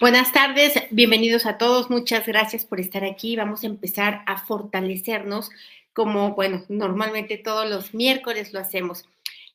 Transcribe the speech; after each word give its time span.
Buenas 0.00 0.32
tardes, 0.32 0.72
bienvenidos 0.90 1.44
a 1.44 1.58
todos, 1.58 1.90
muchas 1.90 2.26
gracias 2.26 2.64
por 2.64 2.80
estar 2.80 3.04
aquí. 3.04 3.36
Vamos 3.36 3.62
a 3.62 3.66
empezar 3.66 4.22
a 4.26 4.38
fortalecernos 4.38 5.50
como, 5.92 6.34
bueno, 6.34 6.64
normalmente 6.70 7.36
todos 7.36 7.68
los 7.68 7.92
miércoles 7.92 8.54
lo 8.54 8.58
hacemos. 8.58 9.04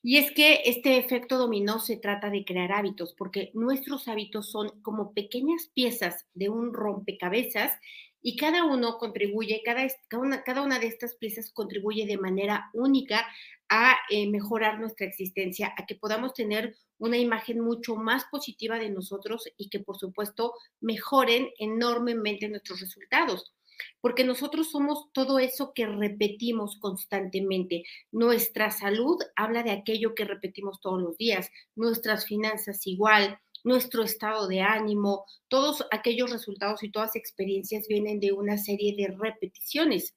Y 0.04 0.18
es 0.18 0.32
que 0.32 0.62
este 0.66 1.00
efecto 1.00 1.40
dominó 1.40 1.80
se 1.80 1.98
trata 1.98 2.30
de 2.30 2.46
crear 2.46 2.72
hábitos, 2.72 3.14
porque 3.18 3.50
nuestros 3.56 4.08
hábitos 4.08 4.50
son 4.52 4.70
como 4.84 5.12
pequeñas 5.12 5.72
piezas 5.74 6.28
de 6.36 6.50
un 6.50 6.72
rompecabezas 6.72 7.74
y 8.22 8.38
cada 8.38 8.64
uno 8.64 9.00
contribuye, 9.00 9.64
cada, 9.66 9.88
una, 10.20 10.44
cada 10.44 10.62
una 10.62 10.78
de 10.78 10.88
estas 10.88 11.16
piezas 11.16 11.52
contribuye 11.52 12.06
de 12.06 12.18
manera 12.20 12.70
única 12.74 13.26
a 13.70 13.98
eh, 14.10 14.30
mejorar 14.30 14.80
nuestra 14.80 15.06
existencia, 15.06 15.74
a 15.78 15.86
que 15.86 15.96
podamos 15.96 16.34
tener 16.34 16.76
una 17.00 17.18
imagen 17.18 17.60
mucho 17.60 17.96
más 17.96 18.26
positiva 18.32 18.80
de 18.80 18.90
nosotros 18.90 19.48
y 19.58 19.70
que 19.70 19.80
por 19.80 19.98
supuesto 19.98 20.54
mejoren 20.82 21.50
enormemente 21.60 22.50
nuestros 22.50 22.80
resultados. 22.80 23.54
Porque 24.02 24.24
nosotros 24.24 24.72
somos 24.72 25.12
todo 25.14 25.38
eso 25.38 25.72
que 25.76 25.86
repetimos 25.86 26.80
constantemente. 26.80 27.84
Nuestra 28.12 28.72
salud 28.72 29.18
habla 29.36 29.62
de 29.62 29.72
aquello 29.72 30.16
que 30.16 30.26
repetimos 30.26 30.80
todos 30.82 31.00
los 31.00 31.18
días, 31.18 31.52
nuestras 31.76 32.26
finanzas 32.26 32.88
igual, 32.88 33.40
nuestro 33.64 34.04
estado 34.04 34.48
de 34.48 34.62
ánimo, 34.62 35.26
todos 35.48 35.86
aquellos 35.92 36.32
resultados 36.32 36.84
y 36.84 36.92
todas 36.92 37.16
experiencias 37.16 37.88
vienen 37.88 38.20
de 38.20 38.32
una 38.32 38.58
serie 38.58 38.96
de 38.96 39.14
repeticiones. 39.16 40.16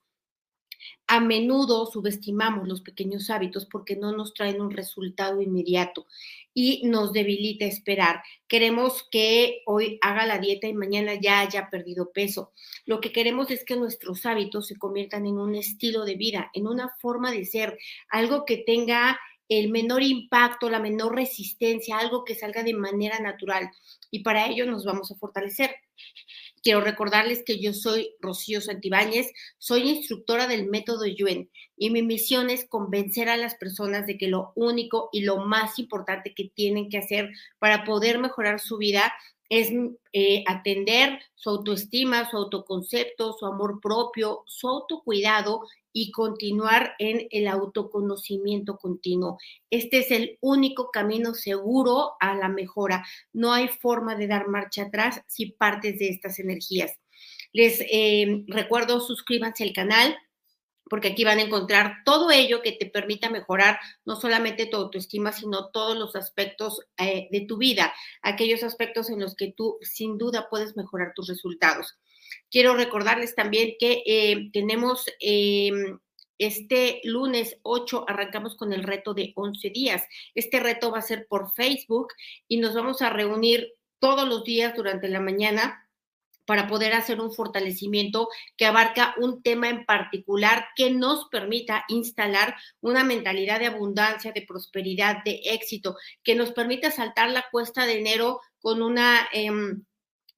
A 1.07 1.21
menudo 1.21 1.87
subestimamos 1.87 2.69
los 2.69 2.83
pequeños 2.83 3.31
hábitos 3.31 3.67
porque 3.67 3.97
no 3.97 4.13
nos 4.13 4.35
traen 4.35 4.61
un 4.61 4.71
resultado 4.71 5.43
inmediato 5.43 6.07
y 6.55 6.83
nos 6.87 7.13
debilita 7.13 7.65
esperar. 7.65 8.23
Queremos 8.49 9.07
que 9.11 9.63
hoy 9.67 9.99
haga 10.03 10.27
la 10.27 10.39
dieta 10.39 10.67
y 10.69 10.75
mañana 10.75 11.15
ya 11.15 11.41
haya 11.41 11.69
perdido 11.71 12.13
peso. 12.13 12.53
Lo 12.87 13.01
que 13.01 13.13
queremos 13.13 13.51
es 13.51 13.65
que 13.65 13.77
nuestros 13.77 14.27
hábitos 14.27 14.67
se 14.67 14.77
conviertan 14.77 15.27
en 15.27 15.39
un 15.39 15.55
estilo 15.55 16.05
de 16.05 16.15
vida, 16.15 16.51
en 16.55 16.67
una 16.67 16.95
forma 17.01 17.31
de 17.31 17.45
ser, 17.45 17.79
algo 18.09 18.45
que 18.45 18.59
tenga 18.59 19.19
el 19.51 19.69
menor 19.69 20.03
impacto, 20.03 20.71
la 20.71 20.79
menor 20.79 21.17
resistencia, 21.17 21.99
algo 21.99 22.25
que 22.25 22.37
salga 22.37 22.63
de 22.63 22.73
manera 22.73 23.19
natural. 23.19 23.69
Y 24.11 24.21
para 24.21 24.47
ello 24.47 24.65
nos 24.65 24.85
vamos 24.85 25.11
a 25.11 25.17
fortalecer. 25.17 25.75
Quiero 26.63 26.83
recordarles 26.83 27.43
que 27.45 27.59
yo 27.59 27.73
soy 27.73 28.15
Rocío 28.21 28.61
Santibáñez, 28.61 29.33
soy 29.57 29.89
instructora 29.89 30.47
del 30.47 30.67
método 30.67 31.07
Yuen 31.07 31.51
y 31.77 31.89
mi 31.89 32.03
misión 32.03 32.51
es 32.51 32.67
convencer 32.69 33.31
a 33.31 33.39
las 33.39 33.55
personas 33.55 34.07
de 34.07 34.19
que 34.19 34.29
lo 34.29 34.53
único 34.55 35.09
y 35.13 35.23
lo 35.23 35.39
más 35.39 35.79
importante 35.79 36.35
que 36.35 36.51
tienen 36.55 36.91
que 36.91 36.99
hacer 36.99 37.31
para 37.59 37.85
poder 37.85 38.19
mejorar 38.19 38.61
su 38.61 38.77
vida 38.77 39.11
es 39.51 39.71
eh, 40.13 40.45
atender 40.47 41.21
su 41.35 41.51
autoestima, 41.51 42.31
su 42.31 42.37
autoconcepto, 42.37 43.35
su 43.39 43.45
amor 43.45 43.81
propio, 43.83 44.45
su 44.47 44.69
autocuidado 44.69 45.63
y 45.93 46.13
continuar 46.13 46.95
en 47.01 47.27
el 47.31 47.49
autoconocimiento 47.49 48.79
continuo. 48.79 49.39
Este 49.69 49.99
es 49.99 50.13
el 50.13 50.39
único 50.41 50.91
camino 50.93 51.35
seguro 51.35 52.13
a 52.21 52.35
la 52.37 52.49
mejora. 52.49 53.05
No 53.33 53.53
hay 53.53 53.69
forma 53.69 54.15
de 54.15 54.29
dar 54.29 54.49
marcha 54.49 54.85
atrás 54.85 55.21
si 55.27 55.47
partes 55.47 55.99
de 55.99 56.09
estas 56.11 56.39
energías. 56.39 56.93
Les 57.53 57.81
eh, 57.91 58.45
recuerdo, 58.47 59.01
suscríbanse 59.01 59.65
al 59.65 59.73
canal, 59.73 60.17
porque 60.91 61.09
aquí 61.09 61.25
van 61.25 61.39
a 61.39 61.43
encontrar 61.43 61.99
todo 62.05 62.33
ello 62.33 62.61
que 62.61 62.73
te 62.73 62.85
permita 62.85 63.31
mejorar 63.31 63.79
no 64.05 64.21
solamente 64.21 64.67
tu 64.67 64.77
autoestima, 64.77 65.33
sino 65.33 65.71
todos 65.71 65.97
los 65.97 66.17
aspectos 66.17 66.81
eh, 66.99 67.29
de 67.31 67.43
tu 67.43 67.57
vida, 67.57 67.95
aquellos 68.21 68.65
aspectos 68.65 69.09
en 69.09 69.21
los 69.21 69.37
que 69.37 69.55
tú 69.57 69.79
sin 69.81 70.19
duda 70.19 70.49
puedes 70.51 70.77
mejorar 70.77 71.13
tus 71.15 71.29
resultados. 71.29 71.97
Quiero 72.51 72.75
recordarles 72.75 73.37
también 73.37 73.77
que 73.79 74.03
eh, 74.05 74.51
tenemos 74.53 75.07
em, 75.21 76.01
este 76.39 77.01
lunes 77.05 77.59
8 77.63 78.07
arrancamos 78.09 78.57
con 78.57 78.73
el 78.73 78.83
reto 78.83 79.15
de 79.15 79.33
11 79.37 79.71
días. 79.71 80.03
Este 80.35 80.59
reto 80.59 80.91
va 80.91 80.99
a 80.99 81.03
ser 81.03 81.27
por 81.29 81.55
Facebook 81.55 82.09
y 82.49 82.57
nos 82.57 82.75
vamos 82.75 83.01
a 83.01 83.11
reunir 83.11 83.75
todos 84.01 84.27
los 84.27 84.43
días 84.43 84.75
durante 84.75 85.07
la 85.09 85.21
mañana 85.21 85.80
para 86.51 86.67
poder 86.67 86.95
hacer 86.95 87.21
un 87.21 87.33
fortalecimiento 87.33 88.29
que 88.57 88.67
abarca 88.67 89.15
un 89.19 89.41
tema 89.41 89.69
en 89.69 89.87
particular 89.87 90.67
que 90.75 90.91
nos 90.91 91.29
permita 91.29 91.85
instalar 91.87 92.57
una 92.81 93.05
mentalidad 93.05 93.61
de 93.61 93.67
abundancia, 93.67 94.33
de 94.33 94.43
prosperidad, 94.43 95.23
de 95.25 95.43
éxito, 95.45 95.95
que 96.25 96.35
nos 96.35 96.51
permita 96.51 96.91
saltar 96.91 97.31
la 97.31 97.45
cuesta 97.53 97.87
de 97.87 98.01
enero 98.01 98.41
con 98.59 98.83
una... 98.83 99.29
Em, 99.33 99.85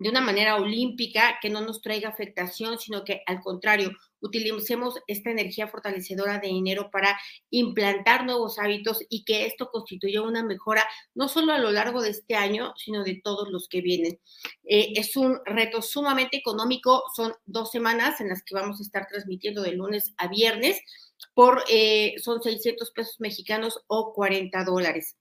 de 0.03 0.09
una 0.09 0.21
manera 0.21 0.57
olímpica, 0.57 1.39
que 1.41 1.51
no 1.51 1.61
nos 1.61 1.81
traiga 1.81 2.09
afectación, 2.09 2.79
sino 2.79 3.05
que 3.05 3.23
al 3.27 3.41
contrario, 3.41 3.93
utilicemos 4.21 4.95
esta 5.07 5.31
energía 5.31 5.69
fortalecedora 5.69 6.39
de 6.39 6.49
dinero 6.49 6.91
para 6.91 7.19
implantar 7.51 8.25
nuevos 8.25 8.59
hábitos 8.59 9.05
y 9.09 9.25
que 9.25 9.47
esto 9.47 9.69
constituya 9.71 10.23
una 10.23 10.45
mejora 10.45 10.85
no 11.15 11.29
solo 11.29 11.53
a 11.53 11.59
lo 11.59 11.71
largo 11.71 12.01
de 12.01 12.11
este 12.11 12.35
año, 12.35 12.73
sino 12.77 13.05
de 13.05 13.21
todos 13.23 13.51
los 13.51 13.69
que 13.69 13.81
vienen. 13.81 14.21
Eh, 14.65 14.93
es 14.97 15.17
un 15.17 15.41
reto 15.45 15.83
sumamente 15.83 16.37
económico, 16.37 17.03
son 17.15 17.35
dos 17.45 17.71
semanas 17.71 18.21
en 18.21 18.29
las 18.29 18.43
que 18.45 18.55
vamos 18.55 18.81
a 18.81 18.83
estar 18.83 19.07
transmitiendo 19.09 19.63
de 19.63 19.73
lunes 19.73 20.15
a 20.17 20.29
viernes 20.29 20.81
por, 21.35 21.63
eh, 21.69 22.15
son 22.19 22.43
600 22.43 22.91
pesos 22.93 23.17
mexicanos 23.21 23.81
o 23.87 24.13
40 24.13 24.65
dólares. 24.65 25.17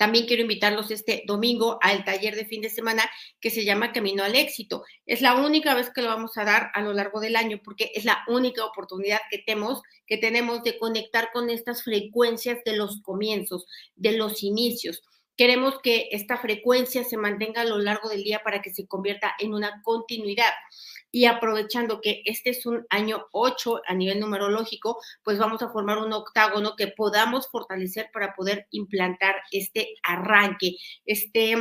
También 0.00 0.24
quiero 0.24 0.40
invitarlos 0.40 0.90
este 0.90 1.24
domingo 1.26 1.76
al 1.82 2.06
taller 2.06 2.34
de 2.34 2.46
fin 2.46 2.62
de 2.62 2.70
semana 2.70 3.04
que 3.38 3.50
se 3.50 3.66
llama 3.66 3.92
Camino 3.92 4.24
al 4.24 4.34
Éxito. 4.34 4.82
Es 5.04 5.20
la 5.20 5.34
única 5.34 5.74
vez 5.74 5.90
que 5.90 6.00
lo 6.00 6.08
vamos 6.08 6.38
a 6.38 6.44
dar 6.46 6.70
a 6.72 6.80
lo 6.80 6.94
largo 6.94 7.20
del 7.20 7.36
año 7.36 7.60
porque 7.62 7.92
es 7.94 8.06
la 8.06 8.24
única 8.26 8.64
oportunidad 8.64 9.20
que 9.30 9.42
tenemos, 9.44 9.82
que 10.06 10.16
tenemos 10.16 10.62
de 10.62 10.78
conectar 10.78 11.28
con 11.34 11.50
estas 11.50 11.82
frecuencias 11.82 12.64
de 12.64 12.78
los 12.78 13.02
comienzos, 13.02 13.66
de 13.94 14.12
los 14.12 14.42
inicios. 14.42 15.02
Queremos 15.36 15.78
que 15.82 16.08
esta 16.12 16.38
frecuencia 16.38 17.04
se 17.04 17.18
mantenga 17.18 17.60
a 17.60 17.66
lo 17.66 17.78
largo 17.78 18.08
del 18.08 18.24
día 18.24 18.40
para 18.42 18.62
que 18.62 18.72
se 18.72 18.86
convierta 18.86 19.34
en 19.38 19.52
una 19.52 19.82
continuidad 19.82 20.54
y 21.12 21.24
aprovechando 21.26 22.00
que 22.00 22.22
este 22.24 22.50
es 22.50 22.66
un 22.66 22.86
año 22.90 23.26
8 23.32 23.82
a 23.86 23.94
nivel 23.94 24.20
numerológico, 24.20 24.98
pues 25.22 25.38
vamos 25.38 25.62
a 25.62 25.70
formar 25.70 25.98
un 25.98 26.12
octágono 26.12 26.76
que 26.76 26.88
podamos 26.88 27.48
fortalecer 27.50 28.10
para 28.12 28.34
poder 28.34 28.66
implantar 28.70 29.36
este 29.50 29.94
arranque, 30.02 30.76
este 31.04 31.56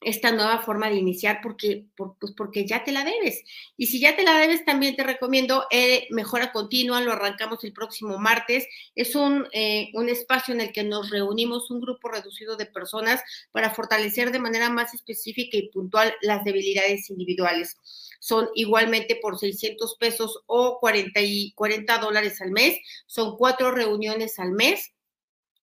esta 0.00 0.30
nueva 0.30 0.60
forma 0.60 0.88
de 0.88 0.96
iniciar 0.96 1.40
porque, 1.42 1.86
pues 1.96 2.32
porque 2.36 2.66
ya 2.66 2.84
te 2.84 2.92
la 2.92 3.04
debes. 3.04 3.42
Y 3.76 3.86
si 3.86 4.00
ya 4.00 4.14
te 4.14 4.22
la 4.22 4.38
debes, 4.38 4.64
también 4.64 4.94
te 4.94 5.02
recomiendo 5.02 5.66
eh, 5.70 6.06
Mejora 6.10 6.52
Continua, 6.52 7.00
lo 7.00 7.12
arrancamos 7.12 7.64
el 7.64 7.72
próximo 7.72 8.18
martes. 8.18 8.66
Es 8.94 9.14
un, 9.14 9.46
eh, 9.52 9.90
un 9.94 10.08
espacio 10.08 10.54
en 10.54 10.60
el 10.60 10.72
que 10.72 10.84
nos 10.84 11.10
reunimos 11.10 11.70
un 11.70 11.80
grupo 11.80 12.08
reducido 12.08 12.56
de 12.56 12.66
personas 12.66 13.22
para 13.52 13.70
fortalecer 13.70 14.32
de 14.32 14.38
manera 14.38 14.70
más 14.70 14.94
específica 14.94 15.56
y 15.56 15.68
puntual 15.68 16.14
las 16.22 16.44
debilidades 16.44 17.10
individuales 17.10 17.76
son 18.18 18.48
igualmente 18.54 19.16
por 19.16 19.38
600 19.38 19.96
pesos 20.00 20.42
o 20.46 20.78
40, 20.80 21.20
y 21.20 21.52
40 21.52 21.98
dólares 21.98 22.40
al 22.40 22.50
mes. 22.50 22.76
Son 23.06 23.36
cuatro 23.36 23.70
reuniones 23.70 24.38
al 24.38 24.52
mes 24.52 24.95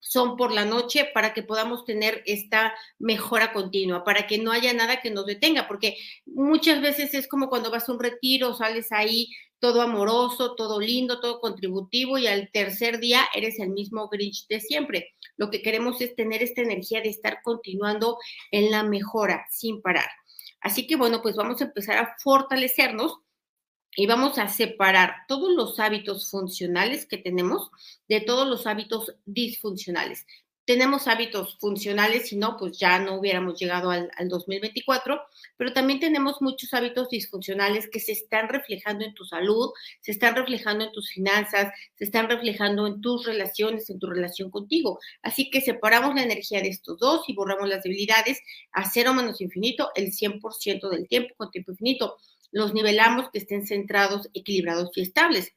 son 0.03 0.37
por 0.37 0.51
la 0.51 0.65
noche 0.65 1.09
para 1.13 1.33
que 1.33 1.43
podamos 1.43 1.85
tener 1.85 2.21
esta 2.25 2.73
mejora 2.99 3.53
continua, 3.53 4.03
para 4.03 4.27
que 4.27 4.37
no 4.37 4.51
haya 4.51 4.73
nada 4.73 5.01
que 5.01 5.09
nos 5.09 5.25
detenga, 5.25 5.67
porque 5.67 5.97
muchas 6.25 6.81
veces 6.81 7.13
es 7.13 7.27
como 7.27 7.49
cuando 7.49 7.71
vas 7.71 7.87
a 7.87 7.93
un 7.93 7.99
retiro, 7.99 8.53
sales 8.53 8.91
ahí 8.91 9.29
todo 9.59 9.81
amoroso, 9.81 10.55
todo 10.55 10.81
lindo, 10.81 11.21
todo 11.21 11.39
contributivo 11.39 12.17
y 12.17 12.27
al 12.27 12.51
tercer 12.51 12.99
día 12.99 13.23
eres 13.33 13.59
el 13.59 13.69
mismo 13.69 14.09
Grinch 14.09 14.45
de 14.47 14.59
siempre. 14.59 15.13
Lo 15.37 15.49
que 15.49 15.61
queremos 15.61 16.01
es 16.01 16.15
tener 16.15 16.43
esta 16.43 16.61
energía 16.61 17.01
de 17.01 17.07
estar 17.07 17.37
continuando 17.41 18.17
en 18.51 18.71
la 18.71 18.83
mejora 18.83 19.47
sin 19.49 19.81
parar. 19.81 20.09
Así 20.59 20.85
que 20.85 20.97
bueno, 20.97 21.21
pues 21.21 21.37
vamos 21.37 21.61
a 21.61 21.65
empezar 21.65 21.97
a 21.97 22.15
fortalecernos 22.21 23.19
y 23.95 24.07
vamos 24.07 24.37
a 24.39 24.47
separar 24.47 25.25
todos 25.27 25.53
los 25.53 25.79
hábitos 25.79 26.29
funcionales 26.29 27.05
que 27.05 27.17
tenemos 27.17 27.69
de 28.07 28.21
todos 28.21 28.47
los 28.47 28.67
hábitos 28.67 29.15
disfuncionales. 29.25 30.25
Tenemos 30.65 31.09
hábitos 31.09 31.57
funcionales, 31.59 32.29
si 32.29 32.37
no, 32.37 32.55
pues 32.55 32.77
ya 32.79 32.97
no 32.97 33.15
hubiéramos 33.15 33.59
llegado 33.59 33.89
al, 33.89 34.09
2024, 34.29 35.19
pero 35.57 35.73
también 35.73 35.99
tenemos 35.99 36.41
muchos 36.41 36.73
hábitos 36.73 37.09
disfuncionales 37.09 37.89
que 37.89 37.99
se 37.99 38.13
están 38.13 38.47
reflejando 38.47 39.03
en 39.03 39.13
tu 39.13 39.25
salud, 39.25 39.71
se 39.99 40.11
están 40.11 40.37
reflejando 40.37 40.85
en 40.85 40.93
tus 40.93 41.09
finanzas, 41.09 41.73
se 41.95 42.05
están 42.05 42.29
reflejando 42.29 42.87
en 42.87 43.01
tus 43.01 43.25
relaciones, 43.25 43.89
en 43.89 43.99
tu 43.99 44.07
relación 44.07 44.49
contigo. 44.51 44.99
Así 45.21 45.49
que 45.49 45.59
separamos 45.59 46.15
la 46.15 46.23
energía 46.23 46.61
de 46.61 46.69
estos 46.69 46.97
dos 46.97 47.25
y 47.27 47.35
borramos 47.35 47.67
las 47.67 47.83
debilidades 47.83 48.39
a 48.71 48.89
cero 48.89 49.13
menos 49.13 49.41
infinito 49.41 49.89
el 49.95 50.13
100% 50.13 50.89
del 50.89 51.09
tiempo 51.09 51.35
con 51.35 51.51
tiempo 51.51 51.71
infinito 51.71 52.15
los 52.53 52.73
nivelamos 52.73 53.29
que 53.31 53.39
estén 53.39 53.67
centrados, 53.67 54.29
equilibrados 54.33 54.91
y 54.95 55.01
estables. 55.01 55.53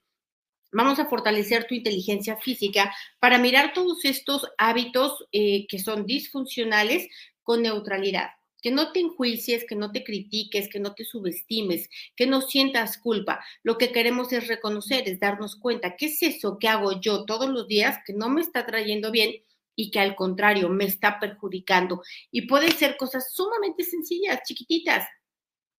Vamos 0.72 0.98
a 0.98 1.06
fortalecer 1.06 1.68
tu 1.68 1.74
inteligencia 1.74 2.36
física 2.36 2.92
para 3.20 3.38
mirar 3.38 3.72
todos 3.72 4.04
estos 4.04 4.48
hábitos 4.58 5.24
eh, 5.30 5.68
que 5.68 5.78
son 5.78 6.06
disfuncionales 6.06 7.08
con 7.44 7.62
neutralidad 7.62 8.30
que 8.66 8.72
no 8.72 8.90
te 8.90 8.98
enjuicies, 8.98 9.64
que 9.64 9.76
no 9.76 9.92
te 9.92 10.02
critiques, 10.02 10.68
que 10.68 10.80
no 10.80 10.92
te 10.92 11.04
subestimes, 11.04 11.88
que 12.16 12.26
no 12.26 12.40
sientas 12.40 12.98
culpa. 12.98 13.38
Lo 13.62 13.78
que 13.78 13.92
queremos 13.92 14.32
es 14.32 14.48
reconocer, 14.48 15.08
es 15.08 15.20
darnos 15.20 15.54
cuenta, 15.54 15.94
¿qué 15.94 16.06
es 16.06 16.20
eso 16.24 16.58
que 16.58 16.66
hago 16.66 17.00
yo 17.00 17.24
todos 17.26 17.48
los 17.48 17.68
días 17.68 17.98
que 18.04 18.12
no 18.12 18.28
me 18.28 18.40
está 18.40 18.66
trayendo 18.66 19.12
bien? 19.12 19.36
y 19.78 19.90
que 19.90 20.00
al 20.00 20.16
contrario 20.16 20.70
me 20.70 20.86
está 20.86 21.20
perjudicando. 21.20 22.02
Y 22.30 22.46
pueden 22.46 22.72
ser 22.72 22.96
cosas 22.96 23.30
sumamente 23.34 23.84
sencillas, 23.84 24.40
chiquititas. 24.42 25.06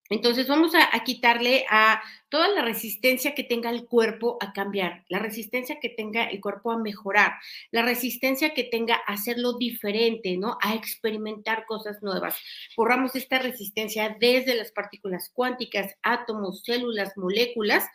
Entonces 0.09 0.47
vamos 0.47 0.73
a, 0.75 1.03
quitarle 1.03 1.65
a 1.69 2.01
toda 2.29 2.47
la 2.49 2.61
resistencia 2.61 3.35
que 3.35 3.43
tenga 3.43 3.69
el 3.69 3.85
cuerpo 3.85 4.37
a 4.41 4.53
cambiar, 4.53 5.05
la 5.09 5.19
resistencia 5.19 5.79
que 5.79 5.89
tenga 5.89 6.25
el 6.25 6.41
cuerpo 6.41 6.71
a 6.71 6.77
mejorar, 6.77 7.33
la 7.71 7.81
resistencia 7.81 8.53
que 8.53 8.63
tenga 8.63 8.95
a 8.95 9.13
hacerlo 9.13 9.53
diferente, 9.53 10.37
¿no? 10.37 10.57
A 10.61 10.75
experimentar 10.75 11.65
cosas 11.65 12.01
nuevas. 12.01 12.35
Borramos 12.75 13.15
esta 13.15 13.39
resistencia 13.39 14.17
desde 14.19 14.55
las 14.55 14.71
partículas 14.71 15.31
cuánticas, 15.33 15.95
átomos, 16.01 16.61
células, 16.63 17.15
moléculas 17.17 17.85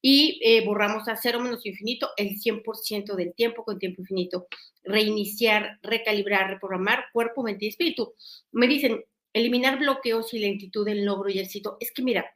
y 0.00 0.40
eh, 0.42 0.64
borramos 0.66 1.08
a 1.08 1.16
cero 1.16 1.38
menos 1.40 1.64
infinito 1.64 2.10
el 2.16 2.40
100% 2.40 3.14
del 3.14 3.34
tiempo 3.34 3.64
con 3.64 3.78
tiempo 3.78 4.02
infinito. 4.02 4.48
Reiniciar, 4.82 5.78
recalibrar, 5.82 6.50
reprogramar 6.50 7.04
cuerpo, 7.12 7.44
mente 7.44 7.66
y 7.66 7.68
espíritu. 7.68 8.14
Me 8.50 8.66
dicen, 8.66 9.04
eliminar 9.32 9.78
bloqueos 9.78 10.32
y 10.34 10.38
lentitud 10.38 10.84
del 10.84 11.04
logro 11.04 11.30
y 11.30 11.38
éxito. 11.38 11.76
Es 11.80 11.92
que 11.92 12.02
mira, 12.02 12.26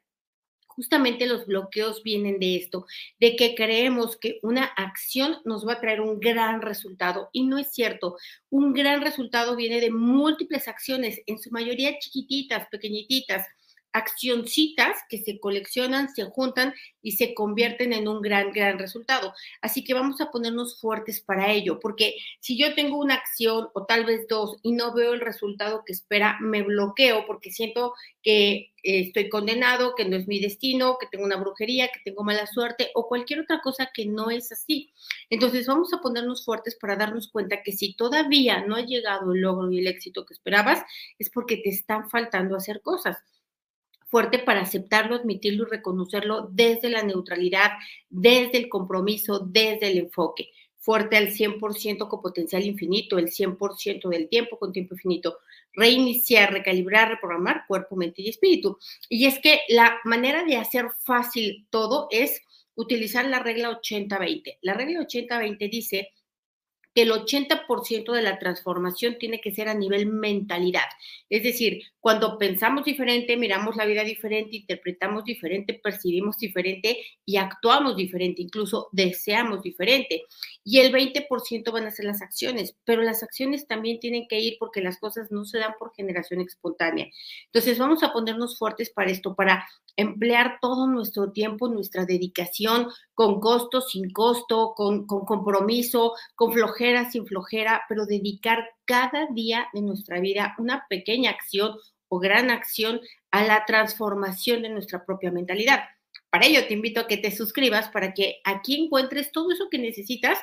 justamente 0.76 1.26
los 1.26 1.46
bloqueos 1.46 2.02
vienen 2.02 2.38
de 2.38 2.56
esto, 2.56 2.86
de 3.18 3.34
que 3.34 3.54
creemos 3.54 4.16
que 4.18 4.38
una 4.42 4.64
acción 4.64 5.38
nos 5.44 5.66
va 5.66 5.74
a 5.74 5.80
traer 5.80 6.02
un 6.02 6.20
gran 6.20 6.60
resultado 6.60 7.30
y 7.32 7.44
no 7.44 7.58
es 7.58 7.72
cierto. 7.72 8.16
Un 8.50 8.74
gran 8.74 9.00
resultado 9.00 9.56
viene 9.56 9.80
de 9.80 9.90
múltiples 9.90 10.68
acciones, 10.68 11.20
en 11.26 11.38
su 11.38 11.50
mayoría 11.50 11.98
chiquititas, 11.98 12.68
pequeñititas 12.68 13.46
accioncitas 13.96 14.98
que 15.08 15.18
se 15.18 15.40
coleccionan, 15.40 16.14
se 16.14 16.24
juntan 16.24 16.74
y 17.00 17.12
se 17.12 17.32
convierten 17.32 17.94
en 17.94 18.08
un 18.08 18.20
gran, 18.20 18.52
gran 18.52 18.78
resultado. 18.78 19.32
Así 19.62 19.84
que 19.84 19.94
vamos 19.94 20.20
a 20.20 20.30
ponernos 20.30 20.78
fuertes 20.78 21.22
para 21.22 21.50
ello, 21.50 21.80
porque 21.80 22.16
si 22.40 22.58
yo 22.58 22.74
tengo 22.74 22.98
una 22.98 23.14
acción 23.14 23.68
o 23.72 23.86
tal 23.86 24.04
vez 24.04 24.26
dos 24.28 24.58
y 24.62 24.72
no 24.72 24.92
veo 24.92 25.14
el 25.14 25.20
resultado 25.20 25.82
que 25.86 25.94
espera, 25.94 26.36
me 26.42 26.62
bloqueo 26.62 27.24
porque 27.26 27.50
siento 27.50 27.94
que 28.22 28.72
eh, 28.82 29.00
estoy 29.00 29.30
condenado, 29.30 29.94
que 29.96 30.04
no 30.04 30.16
es 30.16 30.28
mi 30.28 30.40
destino, 30.40 30.98
que 31.00 31.06
tengo 31.06 31.24
una 31.24 31.36
brujería, 31.36 31.88
que 31.88 32.00
tengo 32.04 32.22
mala 32.22 32.46
suerte 32.46 32.90
o 32.94 33.08
cualquier 33.08 33.40
otra 33.40 33.60
cosa 33.62 33.88
que 33.94 34.04
no 34.04 34.30
es 34.30 34.52
así. 34.52 34.92
Entonces 35.30 35.66
vamos 35.66 35.94
a 35.94 36.00
ponernos 36.02 36.44
fuertes 36.44 36.76
para 36.78 36.96
darnos 36.96 37.30
cuenta 37.30 37.62
que 37.62 37.72
si 37.72 37.94
todavía 37.94 38.66
no 38.66 38.76
ha 38.76 38.82
llegado 38.82 39.32
el 39.32 39.40
logro 39.40 39.72
y 39.72 39.78
el 39.78 39.86
éxito 39.86 40.26
que 40.26 40.34
esperabas, 40.34 40.82
es 41.18 41.30
porque 41.30 41.56
te 41.56 41.70
están 41.70 42.10
faltando 42.10 42.56
hacer 42.56 42.82
cosas 42.82 43.16
fuerte 44.06 44.38
para 44.38 44.62
aceptarlo, 44.62 45.16
admitirlo 45.16 45.64
y 45.66 45.70
reconocerlo 45.70 46.48
desde 46.52 46.88
la 46.88 47.02
neutralidad, 47.02 47.72
desde 48.08 48.58
el 48.58 48.68
compromiso, 48.68 49.40
desde 49.40 49.88
el 49.88 49.98
enfoque. 49.98 50.50
Fuerte 50.78 51.16
al 51.16 51.30
100% 51.30 52.08
con 52.08 52.22
potencial 52.22 52.64
infinito, 52.64 53.18
el 53.18 53.26
100% 53.26 54.08
del 54.08 54.28
tiempo 54.28 54.58
con 54.58 54.72
tiempo 54.72 54.94
infinito. 54.94 55.38
Reiniciar, 55.72 56.52
recalibrar, 56.52 57.08
reprogramar 57.08 57.64
cuerpo, 57.66 57.96
mente 57.96 58.22
y 58.22 58.28
espíritu. 58.28 58.78
Y 59.08 59.26
es 59.26 59.40
que 59.40 59.60
la 59.68 59.98
manera 60.04 60.44
de 60.44 60.56
hacer 60.56 60.86
fácil 61.02 61.66
todo 61.70 62.06
es 62.10 62.40
utilizar 62.76 63.26
la 63.26 63.40
regla 63.40 63.70
80-20. 63.80 64.58
La 64.62 64.74
regla 64.74 65.00
80-20 65.00 65.70
dice 65.70 66.10
que 66.96 67.02
el 67.02 67.10
80% 67.12 68.10
de 68.10 68.22
la 68.22 68.38
transformación 68.38 69.18
tiene 69.18 69.42
que 69.42 69.54
ser 69.54 69.68
a 69.68 69.74
nivel 69.74 70.06
mentalidad. 70.06 70.86
Es 71.28 71.42
decir, 71.42 71.82
cuando 72.00 72.38
pensamos 72.38 72.86
diferente, 72.86 73.36
miramos 73.36 73.76
la 73.76 73.84
vida 73.84 74.02
diferente, 74.02 74.56
interpretamos 74.56 75.22
diferente, 75.24 75.74
percibimos 75.74 76.38
diferente 76.38 76.96
y 77.26 77.36
actuamos 77.36 77.98
diferente, 77.98 78.40
incluso 78.40 78.88
deseamos 78.92 79.60
diferente. 79.60 80.22
Y 80.64 80.78
el 80.78 80.90
20% 80.90 81.70
van 81.70 81.84
a 81.84 81.90
ser 81.90 82.06
las 82.06 82.22
acciones, 82.22 82.74
pero 82.86 83.02
las 83.02 83.22
acciones 83.22 83.66
también 83.66 84.00
tienen 84.00 84.26
que 84.26 84.40
ir 84.40 84.56
porque 84.58 84.80
las 84.80 84.98
cosas 84.98 85.30
no 85.30 85.44
se 85.44 85.58
dan 85.58 85.74
por 85.78 85.92
generación 85.94 86.40
espontánea. 86.40 87.10
Entonces 87.52 87.76
vamos 87.76 88.02
a 88.04 88.12
ponernos 88.14 88.56
fuertes 88.56 88.88
para 88.88 89.10
esto, 89.10 89.34
para 89.34 89.68
emplear 89.96 90.58
todo 90.60 90.86
nuestro 90.86 91.32
tiempo, 91.32 91.68
nuestra 91.68 92.04
dedicación, 92.04 92.88
con 93.14 93.40
costo, 93.40 93.80
sin 93.80 94.10
costo, 94.10 94.74
con, 94.76 95.06
compromiso, 95.06 96.14
con 96.34 96.52
flojera, 96.52 97.10
sin 97.10 97.26
flojera, 97.26 97.82
pero 97.88 98.06
dedicar 98.06 98.68
cada 98.84 99.26
día 99.32 99.68
de 99.72 99.82
nuestra 99.82 100.20
vida 100.20 100.54
una 100.58 100.86
pequeña 100.88 101.30
acción 101.30 101.76
o 102.08 102.18
gran 102.18 102.50
acción 102.50 103.00
a 103.30 103.44
la 103.44 103.64
transformación 103.64 104.62
de 104.62 104.68
nuestra 104.68 105.04
propia 105.04 105.30
mentalidad. 105.30 105.84
Para 106.30 106.46
ello 106.46 106.66
te 106.66 106.74
invito 106.74 107.00
a 107.00 107.06
que 107.06 107.16
te 107.16 107.30
suscribas 107.30 107.88
para 107.88 108.12
que 108.12 108.40
aquí 108.44 108.84
encuentres 108.84 109.32
todo 109.32 109.50
eso 109.52 109.68
que 109.70 109.78
necesitas 109.78 110.38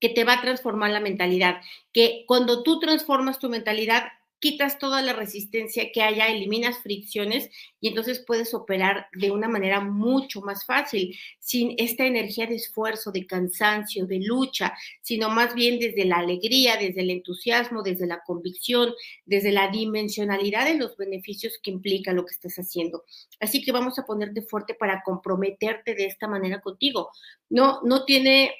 que 0.00 0.08
te 0.08 0.24
va 0.24 0.34
a 0.34 0.40
transformar 0.40 0.90
la 0.90 1.00
mentalidad, 1.00 1.60
que 1.92 2.24
cuando 2.26 2.62
tú 2.62 2.78
transformas 2.78 3.38
tu 3.38 3.48
mentalidad, 3.48 4.04
quitas 4.44 4.78
toda 4.78 5.00
la 5.00 5.14
resistencia 5.14 5.90
que 5.90 6.02
haya, 6.02 6.28
eliminas 6.28 6.76
fricciones 6.82 7.48
y 7.80 7.88
entonces 7.88 8.22
puedes 8.26 8.52
operar 8.52 9.06
de 9.14 9.30
una 9.30 9.48
manera 9.48 9.80
mucho 9.80 10.42
más 10.42 10.66
fácil, 10.66 11.16
sin 11.38 11.74
esta 11.78 12.04
energía 12.04 12.46
de 12.46 12.56
esfuerzo, 12.56 13.10
de 13.10 13.26
cansancio, 13.26 14.04
de 14.04 14.20
lucha, 14.20 14.74
sino 15.00 15.30
más 15.30 15.54
bien 15.54 15.78
desde 15.78 16.04
la 16.04 16.18
alegría, 16.18 16.76
desde 16.76 17.00
el 17.00 17.08
entusiasmo, 17.08 17.82
desde 17.82 18.06
la 18.06 18.20
convicción, 18.22 18.92
desde 19.24 19.50
la 19.50 19.70
dimensionalidad 19.70 20.66
de 20.66 20.74
los 20.74 20.94
beneficios 20.98 21.58
que 21.62 21.70
implica 21.70 22.12
lo 22.12 22.26
que 22.26 22.34
estás 22.34 22.56
haciendo. 22.56 23.04
Así 23.40 23.62
que 23.64 23.72
vamos 23.72 23.98
a 23.98 24.04
ponerte 24.04 24.42
fuerte 24.42 24.74
para 24.74 25.02
comprometerte 25.02 25.94
de 25.94 26.04
esta 26.04 26.28
manera 26.28 26.60
contigo. 26.60 27.08
No, 27.48 27.80
no 27.82 28.04
tiene 28.04 28.52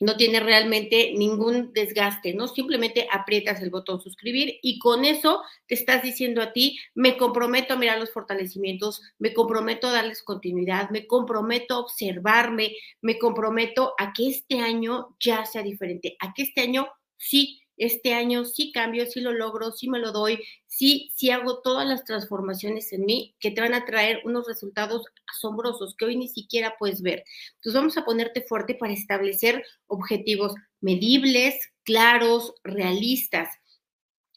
no 0.00 0.16
tiene 0.16 0.40
realmente 0.40 1.12
ningún 1.16 1.72
desgaste, 1.72 2.34
¿no? 2.34 2.48
Simplemente 2.48 3.06
aprietas 3.10 3.62
el 3.62 3.70
botón 3.70 4.00
suscribir 4.00 4.58
y 4.62 4.78
con 4.78 5.04
eso 5.04 5.42
te 5.66 5.74
estás 5.74 6.02
diciendo 6.02 6.42
a 6.42 6.52
ti, 6.52 6.78
me 6.94 7.16
comprometo 7.16 7.74
a 7.74 7.76
mirar 7.76 7.98
los 7.98 8.12
fortalecimientos, 8.12 9.02
me 9.18 9.32
comprometo 9.32 9.88
a 9.88 9.92
darles 9.92 10.22
continuidad, 10.22 10.90
me 10.90 11.06
comprometo 11.06 11.74
a 11.74 11.80
observarme, 11.80 12.76
me 13.00 13.18
comprometo 13.18 13.94
a 13.98 14.12
que 14.12 14.28
este 14.28 14.60
año 14.60 15.16
ya 15.20 15.44
sea 15.46 15.62
diferente, 15.62 16.16
a 16.20 16.32
que 16.34 16.42
este 16.42 16.62
año 16.62 16.88
sí 17.16 17.61
este 17.76 18.14
año 18.14 18.44
sí 18.44 18.72
cambio, 18.72 19.06
sí 19.06 19.20
lo 19.20 19.32
logro, 19.32 19.72
sí 19.72 19.88
me 19.88 19.98
lo 19.98 20.12
doy, 20.12 20.38
sí, 20.66 21.12
sí 21.16 21.30
hago 21.30 21.60
todas 21.60 21.86
las 21.86 22.04
transformaciones 22.04 22.92
en 22.92 23.04
mí 23.04 23.34
que 23.40 23.50
te 23.50 23.60
van 23.60 23.74
a 23.74 23.84
traer 23.84 24.20
unos 24.24 24.46
resultados 24.46 25.04
asombrosos 25.26 25.94
que 25.96 26.04
hoy 26.04 26.16
ni 26.16 26.28
siquiera 26.28 26.76
puedes 26.78 27.02
ver. 27.02 27.24
Entonces 27.54 27.74
vamos 27.74 27.96
a 27.96 28.04
ponerte 28.04 28.42
fuerte 28.42 28.74
para 28.74 28.92
establecer 28.92 29.64
objetivos 29.86 30.54
medibles, 30.80 31.54
claros, 31.84 32.54
realistas 32.64 33.48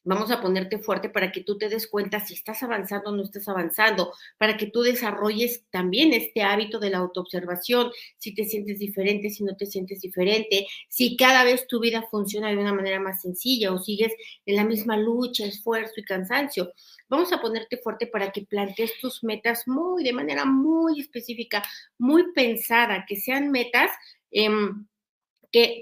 Vamos 0.07 0.29
a 0.29 0.39
ponerte 0.39 0.77
fuerte 0.77 1.09
para 1.09 1.31
que 1.31 1.41
tú 1.41 1.57
te 1.57 1.67
des 1.67 1.87
cuenta 1.87 2.19
si 2.19 2.35
estás 2.35 2.61
avanzando 2.61 3.09
o 3.09 3.15
no 3.15 3.23
estás 3.23 3.47
avanzando, 3.47 4.13
para 4.37 4.55
que 4.55 4.67
tú 4.67 4.83
desarrolles 4.83 5.65
también 5.71 6.13
este 6.13 6.43
hábito 6.43 6.77
de 6.77 6.91
la 6.91 6.99
autoobservación, 6.99 7.89
si 8.19 8.35
te 8.35 8.45
sientes 8.45 8.77
diferente, 8.77 9.31
si 9.31 9.43
no 9.43 9.55
te 9.55 9.65
sientes 9.65 10.01
diferente, 10.01 10.67
si 10.89 11.17
cada 11.17 11.43
vez 11.43 11.65
tu 11.65 11.79
vida 11.79 12.05
funciona 12.11 12.49
de 12.49 12.57
una 12.57 12.71
manera 12.71 12.99
más 12.99 13.23
sencilla 13.23 13.73
o 13.73 13.79
sigues 13.79 14.13
en 14.45 14.57
la 14.57 14.63
misma 14.63 14.95
lucha, 14.95 15.43
esfuerzo 15.43 15.93
y 15.97 16.03
cansancio. 16.03 16.71
Vamos 17.09 17.33
a 17.33 17.41
ponerte 17.41 17.77
fuerte 17.77 18.05
para 18.05 18.31
que 18.31 18.43
plantees 18.43 18.99
tus 19.01 19.23
metas 19.23 19.67
muy, 19.67 20.03
de 20.03 20.13
manera 20.13 20.45
muy 20.45 20.99
específica, 21.01 21.63
muy 21.97 22.31
pensada, 22.33 23.05
que 23.07 23.15
sean 23.15 23.49
metas. 23.49 23.89
Eh, 24.31 24.49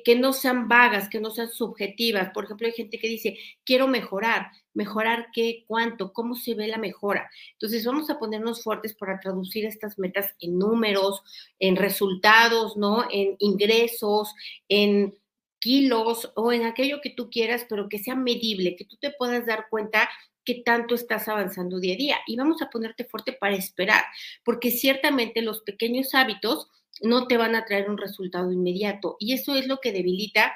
que, 0.03 0.15
no 0.15 0.33
sean 0.33 0.67
vagas, 0.67 1.09
que 1.09 1.19
no 1.19 1.31
sean 1.31 1.49
subjetivas. 1.49 2.29
Por 2.29 2.43
ejemplo, 2.43 2.67
hay 2.67 2.73
gente 2.73 2.99
que 2.99 3.07
dice, 3.07 3.39
quiero 3.63 3.87
mejorar. 3.87 4.51
¿Mejorar 4.75 5.29
qué? 5.33 5.63
¿Cuánto? 5.67 6.13
¿Cómo 6.13 6.35
se 6.35 6.53
ve 6.53 6.67
la 6.67 6.77
mejora? 6.77 7.27
Entonces, 7.53 7.83
vamos 7.83 8.07
a 8.11 8.19
ponernos 8.19 8.61
fuertes 8.61 8.93
para 8.93 9.19
traducir 9.19 9.65
estas 9.65 9.97
metas 9.97 10.35
en 10.39 10.59
números, 10.59 11.23
en 11.57 11.75
resultados, 11.75 12.77
¿no? 12.77 13.05
En 13.11 13.35
ingresos, 13.39 14.35
en 14.69 15.17
kilos 15.57 16.31
o 16.35 16.51
en 16.51 16.65
aquello 16.65 17.01
que 17.01 17.09
tú 17.09 17.31
quieras, 17.31 17.65
pero 17.67 17.89
que 17.89 17.97
sea 17.97 18.15
medible, 18.15 18.75
que 18.75 18.85
tú 18.85 18.97
te 18.97 19.09
puedas 19.09 19.47
dar 19.47 19.69
cuenta 19.71 20.07
que 20.45 20.61
tanto 20.63 20.93
estás 20.93 21.27
avanzando 21.27 21.79
día 21.79 21.95
a 21.95 21.97
día. 21.97 22.17
Y 22.27 22.35
vamos 22.35 22.61
a 22.61 22.69
ponerte 22.69 23.05
fuerte 23.05 23.33
para 23.33 23.55
esperar, 23.55 24.03
porque 24.43 24.69
ciertamente 24.69 25.41
los 25.41 25.61
pequeños 25.61 26.13
hábitos 26.13 26.69
no 27.01 27.27
te 27.27 27.37
van 27.37 27.55
a 27.55 27.65
traer 27.65 27.89
un 27.89 27.97
resultado 27.97 28.51
inmediato. 28.51 29.17
Y 29.19 29.33
eso 29.33 29.55
es 29.55 29.67
lo 29.67 29.79
que 29.79 29.91
debilita 29.91 30.53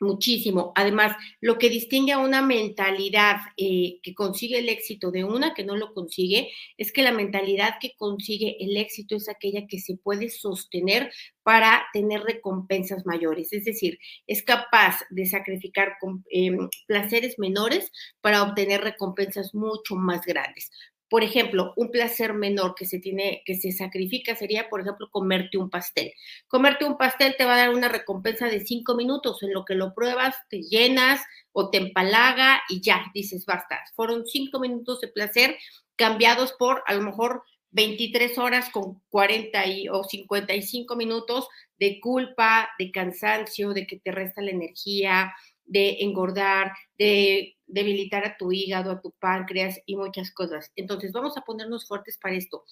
Muchísimo. 0.00 0.72
Además, 0.76 1.16
lo 1.40 1.58
que 1.58 1.68
distingue 1.68 2.12
a 2.12 2.20
una 2.20 2.40
mentalidad 2.40 3.38
eh, 3.56 3.98
que 4.00 4.14
consigue 4.14 4.60
el 4.60 4.68
éxito 4.68 5.10
de 5.10 5.24
una 5.24 5.54
que 5.54 5.64
no 5.64 5.76
lo 5.76 5.92
consigue 5.92 6.52
es 6.76 6.92
que 6.92 7.02
la 7.02 7.10
mentalidad 7.10 7.78
que 7.80 7.96
consigue 7.96 8.56
el 8.60 8.76
éxito 8.76 9.16
es 9.16 9.28
aquella 9.28 9.66
que 9.66 9.80
se 9.80 9.96
puede 9.96 10.30
sostener 10.30 11.10
para 11.42 11.84
tener 11.92 12.22
recompensas 12.22 13.06
mayores. 13.06 13.52
Es 13.52 13.64
decir, 13.64 13.98
es 14.28 14.44
capaz 14.44 15.00
de 15.10 15.26
sacrificar 15.26 15.96
em, 16.30 16.68
placeres 16.86 17.36
menores 17.38 17.90
para 18.20 18.44
obtener 18.44 18.82
recompensas 18.82 19.52
mucho 19.52 19.96
más 19.96 20.24
grandes. 20.24 20.70
Por 21.08 21.24
ejemplo, 21.24 21.72
un 21.76 21.90
placer 21.90 22.34
menor 22.34 22.74
que 22.74 22.84
se 22.84 22.98
tiene, 22.98 23.42
que 23.46 23.54
se 23.54 23.72
sacrifica 23.72 24.36
sería, 24.36 24.68
por 24.68 24.80
ejemplo, 24.80 25.08
comerte 25.10 25.56
un 25.56 25.70
pastel. 25.70 26.12
Comerte 26.48 26.84
un 26.84 26.98
pastel 26.98 27.34
te 27.36 27.44
va 27.44 27.54
a 27.54 27.58
dar 27.58 27.70
una 27.70 27.88
recompensa 27.88 28.46
de 28.46 28.60
cinco 28.60 28.94
minutos. 28.94 29.42
En 29.42 29.52
lo 29.52 29.64
que 29.64 29.74
lo 29.74 29.94
pruebas, 29.94 30.36
te 30.50 30.62
llenas 30.62 31.20
o 31.52 31.70
te 31.70 31.78
empalaga 31.78 32.62
y 32.68 32.80
ya 32.80 33.06
dices 33.14 33.46
basta. 33.46 33.80
Fueron 33.94 34.26
cinco 34.26 34.60
minutos 34.60 35.00
de 35.00 35.08
placer 35.08 35.56
cambiados 35.96 36.52
por 36.52 36.82
a 36.86 36.94
lo 36.94 37.02
mejor 37.02 37.42
23 37.70 38.38
horas 38.38 38.70
con 38.70 39.02
40 39.10 39.66
y, 39.66 39.88
o 39.88 40.04
55 40.04 40.96
minutos 40.96 41.48
de 41.78 42.00
culpa, 42.00 42.70
de 42.78 42.90
cansancio, 42.90 43.74
de 43.74 43.86
que 43.86 43.98
te 43.98 44.10
resta 44.10 44.40
la 44.40 44.50
energía, 44.50 45.34
de 45.64 45.98
engordar, 46.00 46.72
de 46.98 47.57
debilitar 47.68 48.24
a 48.24 48.36
tu 48.36 48.50
hígado, 48.52 48.90
a 48.90 49.00
tu 49.00 49.12
páncreas 49.12 49.80
y 49.86 49.96
muchas 49.96 50.32
cosas. 50.32 50.72
Entonces, 50.76 51.12
vamos 51.12 51.36
a 51.36 51.42
ponernos 51.42 51.86
fuertes 51.86 52.18
para 52.18 52.34
esto, 52.34 52.64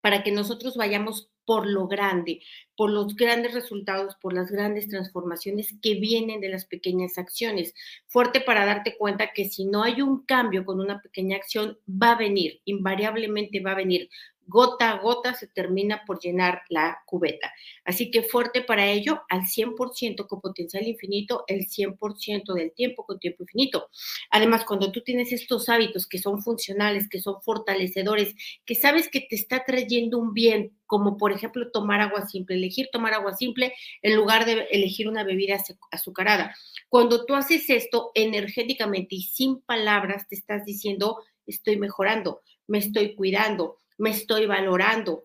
para 0.00 0.22
que 0.22 0.32
nosotros 0.32 0.76
vayamos 0.76 1.30
por 1.46 1.66
lo 1.66 1.86
grande, 1.86 2.42
por 2.76 2.90
los 2.90 3.14
grandes 3.14 3.54
resultados, 3.54 4.16
por 4.20 4.34
las 4.34 4.50
grandes 4.50 4.88
transformaciones 4.88 5.74
que 5.80 5.94
vienen 5.94 6.40
de 6.40 6.48
las 6.48 6.66
pequeñas 6.66 7.16
acciones. 7.18 7.72
Fuerte 8.06 8.40
para 8.40 8.66
darte 8.66 8.96
cuenta 8.98 9.32
que 9.32 9.46
si 9.46 9.64
no 9.64 9.84
hay 9.84 10.02
un 10.02 10.26
cambio 10.26 10.64
con 10.64 10.80
una 10.80 11.00
pequeña 11.00 11.36
acción, 11.36 11.78
va 11.88 12.12
a 12.12 12.18
venir, 12.18 12.60
invariablemente 12.64 13.60
va 13.60 13.72
a 13.72 13.76
venir 13.76 14.10
gota 14.46 14.90
a 14.90 14.98
gota 14.98 15.34
se 15.34 15.46
termina 15.48 16.04
por 16.06 16.20
llenar 16.20 16.62
la 16.68 17.02
cubeta. 17.06 17.52
Así 17.84 18.10
que 18.10 18.22
fuerte 18.22 18.62
para 18.62 18.86
ello, 18.86 19.22
al 19.28 19.42
100% 19.42 20.26
con 20.26 20.40
potencial 20.40 20.86
infinito, 20.86 21.44
el 21.46 21.66
100% 21.66 22.54
del 22.54 22.72
tiempo 22.72 23.04
con 23.04 23.18
tiempo 23.18 23.42
infinito. 23.42 23.88
Además, 24.30 24.64
cuando 24.64 24.92
tú 24.92 25.02
tienes 25.02 25.32
estos 25.32 25.68
hábitos 25.68 26.06
que 26.06 26.18
son 26.18 26.42
funcionales, 26.42 27.08
que 27.08 27.20
son 27.20 27.40
fortalecedores, 27.42 28.34
que 28.64 28.74
sabes 28.74 29.08
que 29.08 29.20
te 29.20 29.36
está 29.36 29.64
trayendo 29.64 30.18
un 30.18 30.32
bien, 30.32 30.76
como 30.86 31.16
por 31.16 31.32
ejemplo 31.32 31.70
tomar 31.70 32.00
agua 32.00 32.26
simple, 32.26 32.56
elegir 32.56 32.88
tomar 32.92 33.12
agua 33.14 33.34
simple 33.34 33.74
en 34.02 34.14
lugar 34.14 34.46
de 34.46 34.68
elegir 34.70 35.08
una 35.08 35.24
bebida 35.24 35.60
azucarada. 35.90 36.54
Cuando 36.88 37.24
tú 37.24 37.34
haces 37.34 37.68
esto 37.70 38.12
energéticamente 38.14 39.16
y 39.16 39.22
sin 39.22 39.60
palabras, 39.60 40.28
te 40.28 40.36
estás 40.36 40.64
diciendo, 40.64 41.22
estoy 41.46 41.76
mejorando, 41.76 42.42
me 42.66 42.78
estoy 42.78 43.14
cuidando, 43.14 43.78
me 43.98 44.10
estoy 44.10 44.46
valorando, 44.46 45.24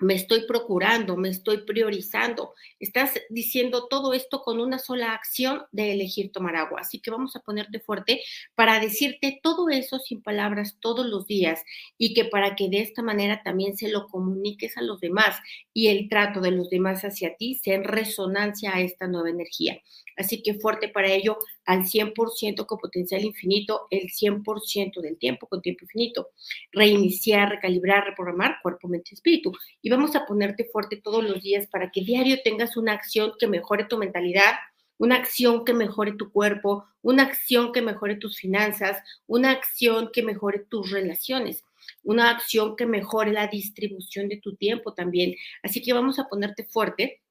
me 0.00 0.14
estoy 0.14 0.46
procurando, 0.46 1.16
me 1.16 1.28
estoy 1.28 1.64
priorizando. 1.64 2.54
Estás 2.78 3.14
diciendo 3.30 3.88
todo 3.88 4.12
esto 4.12 4.42
con 4.42 4.60
una 4.60 4.78
sola 4.78 5.12
acción 5.12 5.62
de 5.72 5.92
elegir 5.92 6.30
tomar 6.30 6.56
agua. 6.56 6.80
Así 6.82 7.00
que 7.00 7.10
vamos 7.10 7.34
a 7.34 7.40
ponerte 7.40 7.80
fuerte 7.80 8.22
para 8.54 8.78
decirte 8.78 9.40
todo 9.42 9.68
eso 9.68 9.98
sin 9.98 10.22
palabras 10.22 10.78
todos 10.80 11.06
los 11.06 11.26
días 11.26 11.62
y 11.96 12.14
que 12.14 12.24
para 12.24 12.54
que 12.54 12.68
de 12.68 12.80
esta 12.80 13.02
manera 13.02 13.42
también 13.42 13.76
se 13.76 13.88
lo 13.88 14.06
comuniques 14.06 14.76
a 14.76 14.82
los 14.82 15.00
demás 15.00 15.36
y 15.72 15.88
el 15.88 16.08
trato 16.08 16.40
de 16.40 16.52
los 16.52 16.70
demás 16.70 17.02
hacia 17.02 17.34
ti 17.36 17.56
sea 17.56 17.74
en 17.74 17.84
resonancia 17.84 18.74
a 18.74 18.80
esta 18.80 19.08
nueva 19.08 19.30
energía. 19.30 19.80
Así 20.18 20.42
que 20.42 20.54
fuerte 20.54 20.88
para 20.88 21.08
ello 21.12 21.38
al 21.64 21.84
100% 21.84 22.66
con 22.66 22.78
potencial 22.78 23.24
infinito, 23.24 23.86
el 23.90 24.10
100% 24.10 25.00
del 25.00 25.16
tiempo 25.16 25.46
con 25.46 25.62
tiempo 25.62 25.84
infinito. 25.84 26.30
Reiniciar, 26.72 27.50
recalibrar, 27.50 28.04
reprogramar 28.04 28.56
cuerpo, 28.62 28.88
mente, 28.88 29.14
espíritu. 29.14 29.52
Y 29.80 29.90
vamos 29.90 30.16
a 30.16 30.26
ponerte 30.26 30.64
fuerte 30.64 30.96
todos 30.96 31.22
los 31.22 31.42
días 31.42 31.66
para 31.68 31.90
que 31.90 32.02
diario 32.02 32.38
tengas 32.42 32.76
una 32.76 32.92
acción 32.92 33.32
que 33.38 33.46
mejore 33.46 33.84
tu 33.84 33.96
mentalidad, 33.96 34.54
una 34.98 35.16
acción 35.16 35.64
que 35.64 35.72
mejore 35.72 36.12
tu 36.12 36.32
cuerpo, 36.32 36.84
una 37.02 37.22
acción 37.22 37.72
que 37.72 37.80
mejore 37.80 38.16
tus 38.16 38.36
finanzas, 38.36 39.00
una 39.26 39.52
acción 39.52 40.10
que 40.12 40.22
mejore 40.22 40.66
tus 40.68 40.90
relaciones 40.90 41.64
una 42.02 42.30
acción 42.30 42.76
que 42.76 42.86
mejore 42.86 43.32
la 43.32 43.46
distribución 43.46 44.28
de 44.28 44.38
tu 44.38 44.56
tiempo 44.56 44.94
también. 44.94 45.34
Así 45.62 45.82
que 45.82 45.92
vamos 45.92 46.18
a 46.18 46.28
ponerte 46.28 46.64
fuerte 46.64 47.22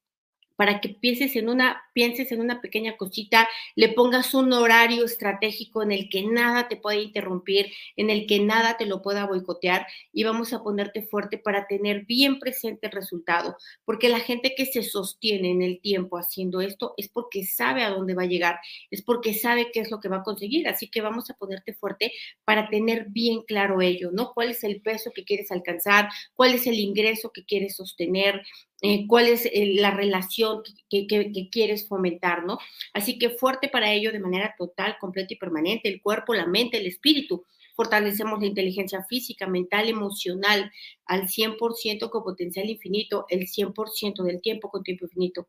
para 0.58 0.80
que 0.80 0.88
pienses 0.88 1.36
en 1.36 1.48
una, 1.48 1.84
pienses 1.92 2.32
en 2.32 2.40
una 2.40 2.60
pequeña 2.60 2.96
cosita, 2.96 3.48
le 3.76 3.90
pongas 3.90 4.34
un 4.34 4.52
horario 4.52 5.04
estratégico 5.04 5.84
en 5.84 5.92
el 5.92 6.08
que 6.08 6.24
nada 6.24 6.66
te 6.66 6.76
pueda 6.76 6.98
interrumpir, 6.98 7.66
en 7.94 8.10
el 8.10 8.26
que 8.26 8.40
nada 8.40 8.76
te 8.76 8.84
lo 8.84 9.00
pueda 9.00 9.24
boicotear 9.24 9.86
y 10.12 10.24
vamos 10.24 10.52
a 10.52 10.60
ponerte 10.64 11.02
fuerte 11.02 11.38
para 11.38 11.68
tener 11.68 12.06
bien 12.06 12.40
presente 12.40 12.88
el 12.88 12.92
resultado, 12.92 13.56
porque 13.84 14.08
la 14.08 14.18
gente 14.18 14.56
que 14.56 14.66
se 14.66 14.82
sostiene 14.82 15.52
en 15.52 15.62
el 15.62 15.80
tiempo 15.80 16.18
haciendo 16.18 16.60
esto 16.60 16.92
es 16.96 17.08
porque 17.08 17.44
sabe 17.44 17.84
a 17.84 17.90
dónde 17.90 18.14
va 18.14 18.24
a 18.24 18.26
llegar, 18.26 18.58
es 18.90 19.00
porque 19.02 19.34
sabe 19.34 19.70
qué 19.72 19.78
es 19.78 19.92
lo 19.92 20.00
que 20.00 20.08
va 20.08 20.16
a 20.16 20.22
conseguir, 20.24 20.66
así 20.66 20.88
que 20.88 21.02
vamos 21.02 21.30
a 21.30 21.34
ponerte 21.34 21.72
fuerte 21.72 22.10
para 22.44 22.68
tener 22.68 23.06
bien 23.10 23.42
claro 23.42 23.80
ello, 23.80 24.10
¿no? 24.12 24.32
¿Cuál 24.34 24.50
es 24.50 24.64
el 24.64 24.80
peso 24.82 25.12
que 25.14 25.22
quieres 25.22 25.52
alcanzar? 25.52 26.08
¿Cuál 26.34 26.54
es 26.54 26.66
el 26.66 26.80
ingreso 26.80 27.30
que 27.32 27.44
quieres 27.44 27.76
sostener? 27.76 28.42
Eh, 28.80 29.06
cuál 29.08 29.26
es 29.26 29.44
eh, 29.46 29.72
la 29.74 29.90
relación 29.90 30.62
que, 30.88 31.06
quieres 31.50 31.88
fomentar, 31.88 32.44
¿no? 32.44 32.58
Así 32.94 33.18
que 33.18 33.30
fuerte 33.30 33.68
para 33.68 33.92
ello 33.92 34.12
de 34.12 34.20
manera 34.20 34.54
total, 34.56 34.96
completa 35.00 35.34
y 35.34 35.36
permanente, 35.36 35.88
el 35.88 36.00
cuerpo, 36.00 36.34
la 36.34 36.46
mente, 36.46 36.78
el 36.78 36.86
espíritu. 36.86 37.44
Fortalecemos 37.74 38.40
la 38.40 38.46
inteligencia 38.46 39.04
física, 39.04 39.46
mental, 39.46 39.88
emocional 39.88 40.70
al 41.06 41.28
100% 41.28 42.10
con 42.10 42.22
potencial 42.22 42.68
infinito, 42.70 43.26
el 43.28 43.48
100% 43.48 44.22
del 44.22 44.40
tiempo 44.40 44.70
con 44.70 44.82
tiempo 44.82 45.06
infinito. 45.06 45.48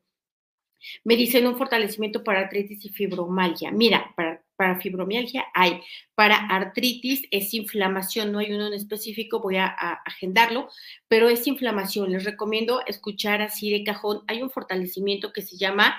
Me 1.04 1.16
dicen 1.16 1.46
un 1.46 1.56
fortalecimiento 1.56 2.24
para 2.24 2.40
artritis 2.40 2.84
y 2.84 2.88
fibromialgia. 2.90 3.70
Mira, 3.70 4.12
para, 4.16 4.29
para, 4.60 4.78
fibromialgia 4.78 5.46
hay, 5.54 5.80
para 6.14 6.36
artritis 6.36 7.22
es 7.30 7.54
inflamación, 7.54 8.30
no 8.30 8.40
hay 8.40 8.52
uno 8.52 8.66
en 8.66 8.74
específico, 8.74 9.40
voy 9.40 9.56
a, 9.56 9.68
agendarlo, 10.04 10.68
pero 11.08 11.30
es 11.30 11.46
inflamación. 11.46 12.12
Les 12.12 12.24
recomiendo 12.24 12.82
escuchar 12.86 13.40
así 13.40 13.70
de 13.70 13.84
cajón. 13.84 14.20
Hay 14.26 14.42
un 14.42 14.50
fortalecimiento 14.50 15.32
que 15.32 15.40
se 15.40 15.56
llama 15.56 15.96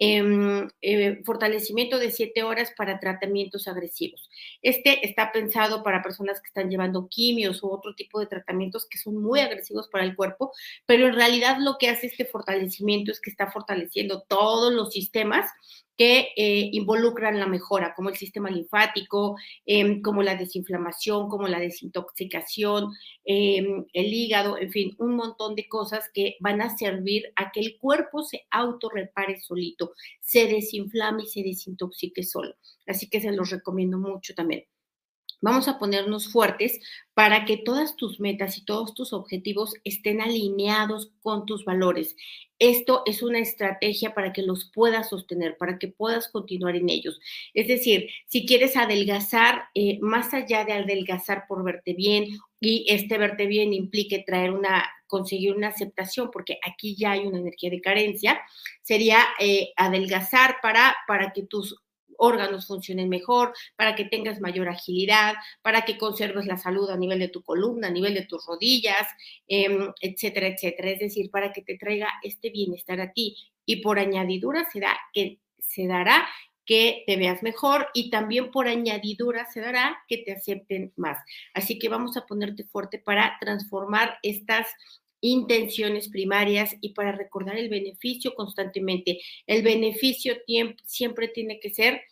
Em, 0.00 0.68
eh, 0.80 1.20
fortalecimiento 1.24 1.98
de 1.98 2.12
siete 2.12 2.44
horas 2.44 2.72
para 2.76 3.00
tratamientos 3.00 3.66
agresivos. 3.66 4.30
Este 4.62 5.04
está 5.04 5.32
pensado 5.32 5.82
para 5.82 6.04
personas 6.04 6.40
que 6.40 6.46
están 6.46 6.70
llevando 6.70 7.08
quimios 7.08 7.64
u 7.64 7.68
otro 7.68 7.96
tipo 7.96 8.20
de 8.20 8.26
tratamientos 8.26 8.86
que 8.88 8.96
son 8.96 9.20
muy 9.20 9.40
agresivos 9.40 9.88
para 9.88 10.04
el 10.04 10.14
cuerpo, 10.14 10.52
pero 10.86 11.08
en 11.08 11.14
realidad 11.14 11.56
lo 11.58 11.78
que 11.80 11.88
hace 11.88 12.06
este 12.06 12.24
fortalecimiento 12.24 13.10
es 13.10 13.20
que 13.20 13.30
está 13.30 13.50
fortaleciendo 13.50 14.22
todos 14.22 14.72
los 14.72 14.92
sistemas 14.92 15.50
que 15.98 16.28
eh, 16.36 16.70
involucran 16.72 17.40
la 17.40 17.46
mejora, 17.48 17.92
como 17.94 18.08
el 18.08 18.16
sistema 18.16 18.50
linfático, 18.50 19.36
em, 19.66 20.00
como 20.00 20.22
la 20.22 20.36
desinflamación, 20.36 21.28
como 21.28 21.48
la 21.48 21.58
desintoxicación, 21.58 22.92
em, 23.24 23.84
el 23.92 24.14
hígado, 24.14 24.56
en 24.58 24.70
fin, 24.70 24.94
un 24.98 25.16
montón 25.16 25.56
de 25.56 25.68
cosas 25.68 26.08
que 26.14 26.36
van 26.40 26.62
a 26.62 26.76
servir 26.76 27.24
a 27.36 27.50
que 27.50 27.60
el 27.60 27.78
cuerpo 27.78 28.22
se 28.22 28.46
autorrepare 28.50 29.40
solito, 29.40 29.92
se 30.20 30.46
desinflame 30.46 31.24
y 31.24 31.26
se 31.26 31.42
desintoxique 31.42 32.22
solo. 32.22 32.54
Así 32.86 33.08
que 33.10 33.20
se 33.20 33.32
los 33.32 33.50
recomiendo 33.50 33.98
mucho 33.98 34.34
también. 34.34 34.64
Vamos 35.40 35.68
a 35.68 35.78
ponernos 35.78 36.32
fuertes 36.32 36.80
para 37.14 37.44
que 37.44 37.56
todas 37.56 37.96
tus 37.96 38.18
metas 38.18 38.58
y 38.58 38.64
todos 38.64 38.92
tus 38.94 39.12
objetivos 39.12 39.74
estén 39.84 40.20
alineados 40.20 41.12
con 41.20 41.46
tus 41.46 41.64
valores. 41.64 42.16
Esto 42.58 43.02
es 43.06 43.22
una 43.22 43.38
estrategia 43.38 44.14
para 44.14 44.32
que 44.32 44.42
los 44.42 44.68
puedas 44.74 45.10
sostener, 45.10 45.56
para 45.56 45.78
que 45.78 45.86
puedas 45.86 46.28
continuar 46.28 46.74
en 46.74 46.88
ellos. 46.88 47.20
Es 47.54 47.68
decir, 47.68 48.08
si 48.26 48.46
quieres 48.46 48.76
adelgazar, 48.76 49.66
eh, 49.74 50.00
más 50.00 50.34
allá 50.34 50.64
de 50.64 50.72
adelgazar 50.72 51.44
por 51.46 51.62
verte 51.62 51.94
bien 51.94 52.26
y 52.60 52.84
este 52.88 53.16
verte 53.16 53.46
bien 53.46 53.72
implique 53.72 54.24
traer 54.26 54.50
una, 54.50 54.90
conseguir 55.06 55.54
una 55.54 55.68
aceptación, 55.68 56.30
porque 56.32 56.58
aquí 56.66 56.96
ya 56.96 57.12
hay 57.12 57.26
una 57.26 57.38
energía 57.38 57.70
de 57.70 57.80
carencia, 57.80 58.40
sería 58.82 59.20
eh, 59.38 59.70
adelgazar 59.76 60.56
para, 60.60 60.96
para 61.06 61.32
que 61.32 61.44
tus 61.44 61.80
órganos 62.18 62.66
funcionen 62.66 63.08
mejor, 63.08 63.54
para 63.76 63.94
que 63.94 64.04
tengas 64.04 64.40
mayor 64.40 64.68
agilidad, 64.68 65.34
para 65.62 65.82
que 65.82 65.96
conserves 65.96 66.46
la 66.46 66.58
salud 66.58 66.90
a 66.90 66.96
nivel 66.96 67.18
de 67.18 67.28
tu 67.28 67.42
columna, 67.42 67.88
a 67.88 67.90
nivel 67.90 68.14
de 68.14 68.26
tus 68.26 68.44
rodillas, 68.46 69.06
em, 69.46 69.90
etcétera, 70.00 70.48
etcétera. 70.48 70.90
Es 70.90 70.98
decir, 71.00 71.30
para 71.30 71.52
que 71.52 71.62
te 71.62 71.76
traiga 71.78 72.08
este 72.22 72.50
bienestar 72.50 73.00
a 73.00 73.12
ti. 73.12 73.36
Y 73.64 73.82
por 73.82 73.98
añadidura 73.98 74.68
se, 74.70 74.80
que, 75.12 75.38
se 75.58 75.86
dará 75.86 76.26
que 76.68 77.02
te 77.06 77.16
veas 77.16 77.42
mejor 77.42 77.88
y 77.94 78.10
también 78.10 78.50
por 78.50 78.68
añadidura 78.68 79.46
se 79.50 79.60
dará 79.60 79.98
que 80.06 80.18
te 80.18 80.32
acepten 80.32 80.92
más. 80.96 81.18
Así 81.54 81.78
que 81.78 81.88
vamos 81.88 82.18
a 82.18 82.26
ponerte 82.26 82.64
fuerte 82.64 82.98
para 82.98 83.38
transformar 83.40 84.18
estas 84.22 84.66
intenciones 85.20 86.08
primarias 86.08 86.76
y 86.80 86.94
para 86.94 87.12
recordar 87.12 87.56
el 87.58 87.68
beneficio 87.68 88.34
constantemente. 88.34 89.20
El 89.46 89.62
beneficio 89.62 90.34
siempre 90.84 91.28
tiene 91.28 91.60
que 91.60 91.70
ser 91.70 92.02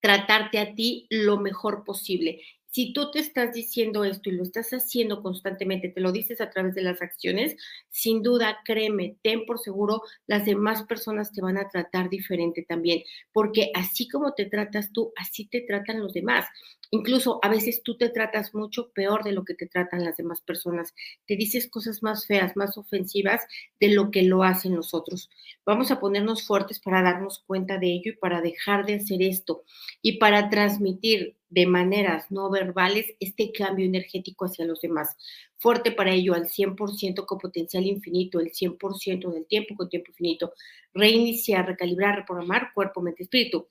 tratarte 0.00 0.58
a 0.58 0.74
ti 0.74 1.06
lo 1.10 1.38
mejor 1.38 1.84
posible. 1.84 2.40
Si 2.70 2.92
tú 2.92 3.10
te 3.10 3.18
estás 3.18 3.54
diciendo 3.54 4.04
esto 4.04 4.28
y 4.28 4.32
lo 4.32 4.42
estás 4.42 4.70
haciendo 4.70 5.22
constantemente, 5.22 5.88
te 5.88 6.00
lo 6.00 6.12
dices 6.12 6.40
a 6.40 6.50
través 6.50 6.74
de 6.74 6.82
las 6.82 7.00
acciones, 7.00 7.56
sin 7.88 8.22
duda, 8.22 8.58
créeme, 8.64 9.16
ten 9.22 9.46
por 9.46 9.58
seguro, 9.58 10.02
las 10.26 10.44
demás 10.44 10.82
personas 10.84 11.32
te 11.32 11.40
van 11.40 11.56
a 11.56 11.68
tratar 11.68 12.10
diferente 12.10 12.64
también, 12.68 13.02
porque 13.32 13.70
así 13.74 14.06
como 14.06 14.34
te 14.34 14.44
tratas 14.46 14.92
tú, 14.92 15.12
así 15.16 15.46
te 15.48 15.62
tratan 15.62 16.00
los 16.00 16.12
demás. 16.12 16.44
Incluso 16.90 17.38
a 17.42 17.48
veces 17.48 17.82
tú 17.82 17.98
te 17.98 18.08
tratas 18.08 18.54
mucho 18.54 18.90
peor 18.92 19.22
de 19.22 19.32
lo 19.32 19.44
que 19.44 19.54
te 19.54 19.66
tratan 19.66 20.04
las 20.04 20.16
demás 20.16 20.40
personas. 20.40 20.94
Te 21.26 21.36
dices 21.36 21.68
cosas 21.68 22.02
más 22.02 22.26
feas, 22.26 22.56
más 22.56 22.78
ofensivas 22.78 23.42
de 23.78 23.88
lo 23.88 24.10
que 24.10 24.22
lo 24.22 24.42
hacen 24.42 24.74
los 24.74 24.94
otros. 24.94 25.28
Vamos 25.66 25.90
a 25.90 26.00
ponernos 26.00 26.46
fuertes 26.46 26.80
para 26.80 27.02
darnos 27.02 27.44
cuenta 27.46 27.78
de 27.78 27.88
ello 27.88 28.12
y 28.12 28.16
para 28.16 28.40
dejar 28.40 28.86
de 28.86 28.94
hacer 28.94 29.22
esto 29.22 29.64
y 30.00 30.18
para 30.18 30.48
transmitir 30.48 31.36
de 31.50 31.66
maneras 31.66 32.30
no 32.30 32.50
verbales 32.50 33.06
este 33.20 33.52
cambio 33.52 33.86
energético 33.86 34.46
hacia 34.46 34.64
los 34.64 34.80
demás. 34.80 35.16
Fuerte 35.58 35.92
para 35.92 36.14
ello 36.14 36.34
al 36.34 36.48
100% 36.48 37.26
con 37.26 37.38
potencial 37.38 37.84
infinito, 37.84 38.40
el 38.40 38.52
100% 38.52 39.30
del 39.30 39.46
tiempo 39.46 39.74
con 39.74 39.88
tiempo 39.88 40.10
infinito. 40.10 40.52
Reiniciar, 40.94 41.66
recalibrar, 41.66 42.16
reprogramar 42.16 42.72
cuerpo, 42.72 43.02
mente, 43.02 43.24
espíritu 43.24 43.68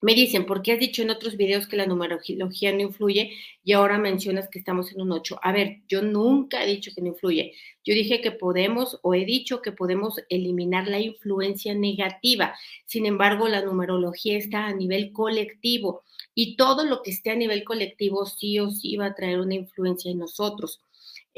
me 0.00 0.14
dicen, 0.14 0.46
¿por 0.46 0.62
qué 0.62 0.72
has 0.72 0.78
dicho 0.78 1.02
en 1.02 1.10
otros 1.10 1.36
videos 1.36 1.66
que 1.66 1.76
la 1.76 1.86
numerología 1.86 2.72
no 2.72 2.80
influye 2.82 3.32
y 3.64 3.72
ahora 3.72 3.98
mencionas 3.98 4.48
que 4.48 4.60
estamos 4.60 4.92
en 4.92 5.00
un 5.00 5.12
8? 5.12 5.40
A 5.42 5.52
ver, 5.52 5.82
yo 5.88 6.02
nunca 6.02 6.62
he 6.62 6.68
dicho 6.68 6.92
que 6.94 7.00
no 7.00 7.08
influye. 7.08 7.54
Yo 7.84 7.94
dije 7.94 8.20
que 8.20 8.30
podemos 8.30 9.00
o 9.02 9.14
he 9.14 9.24
dicho 9.24 9.60
que 9.60 9.72
podemos 9.72 10.20
eliminar 10.28 10.86
la 10.86 11.00
influencia 11.00 11.74
negativa. 11.74 12.54
Sin 12.86 13.06
embargo, 13.06 13.48
la 13.48 13.64
numerología 13.64 14.38
está 14.38 14.66
a 14.66 14.74
nivel 14.74 15.12
colectivo 15.12 16.04
y 16.34 16.56
todo 16.56 16.84
lo 16.84 17.02
que 17.02 17.10
esté 17.10 17.30
a 17.30 17.36
nivel 17.36 17.64
colectivo 17.64 18.24
sí 18.24 18.60
o 18.60 18.70
sí 18.70 18.96
va 18.96 19.06
a 19.06 19.14
traer 19.14 19.40
una 19.40 19.54
influencia 19.54 20.10
en 20.12 20.18
nosotros. 20.18 20.80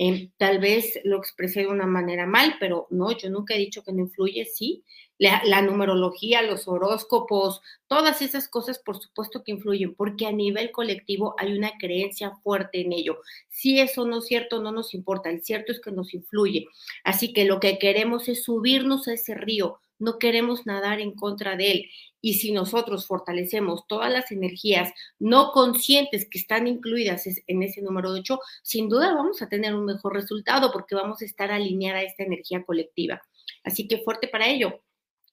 Em, 0.03 0.31
tal 0.39 0.61
vez 0.61 0.99
lo 1.05 1.19
expresé 1.19 1.61
de 1.61 1.67
una 1.67 1.87
manera 1.87 2.27
mal, 2.27 2.55
pero 2.59 2.87
no, 2.91 3.13
yo 3.13 3.29
nunca 3.29 3.55
he 3.55 3.59
dicho 3.59 3.83
que 3.85 3.93
no 3.93 4.01
influye, 4.01 4.47
sí 4.47 4.83
la, 5.21 5.61
numerología, 5.61 6.41
los 6.41 6.67
horóscopos, 6.67 7.61
todas 7.87 8.23
esas 8.23 8.49
cosas 8.49 8.79
por 8.79 8.99
supuesto 8.99 9.45
que 9.45 9.53
influyen, 9.53 9.95
porque 9.95 10.27
a 10.27 10.33
nivel 10.33 10.73
colectivo 10.73 11.35
hay 11.39 11.57
una 11.57 11.73
creencia 11.79 12.33
fuerte 12.43 12.81
en 12.81 12.95
ello. 12.95 13.19
Si 13.51 13.79
eso 13.79 14.07
no 14.07 14.21
es 14.21 14.27
cierto, 14.27 14.63
no 14.63 14.73
nos 14.73 14.95
importa, 14.95 15.29
el 15.29 15.45
cierto 15.45 15.73
es 15.73 15.81
que 15.81 15.93
nos 15.93 16.15
influye. 16.15 16.69
Así 17.05 17.35
que 17.35 17.45
lo 17.45 17.61
que 17.61 17.79
queremos 17.79 18.29
es 18.29 18.45
subirnos 18.45 19.09
a 19.09 19.13
ese 19.13 19.35
río, 19.35 19.81
no 20.01 20.19
queremos 20.19 20.67
nadar 20.67 21.01
en 21.01 21.15
contra 21.15 21.57
de 21.57 21.71
él. 21.73 21.91
Y 22.21 22.35
si 22.35 22.53
nosotros 22.53 23.07
fortalecemos 23.07 23.87
todas 23.87 24.13
las 24.13 24.31
energías 24.31 24.93
no 25.19 25.53
conscientes 25.53 26.29
que 26.29 26.39
están 26.39 26.67
incluidas 26.67 27.25
en 27.47 27.63
ese 27.63 27.81
número 27.83 28.11
8, 28.11 28.39
sin 28.63 28.89
duda 28.89 29.15
vamos 29.15 29.41
a 29.41 29.49
tener 29.49 29.75
un 29.75 29.85
mejor 29.85 30.15
resultado 30.15 30.71
porque 30.73 30.95
vamos 30.95 31.23
a 31.23 31.25
estar 31.25 31.51
alineada 31.51 32.01
a 32.01 32.03
esta 32.03 32.25
energía 32.25 32.65
colectiva. 32.65 33.23
Así 33.65 33.89
que 33.89 33.99
fuerte 33.99 34.29
para 34.29 34.49
ello. 34.49 34.83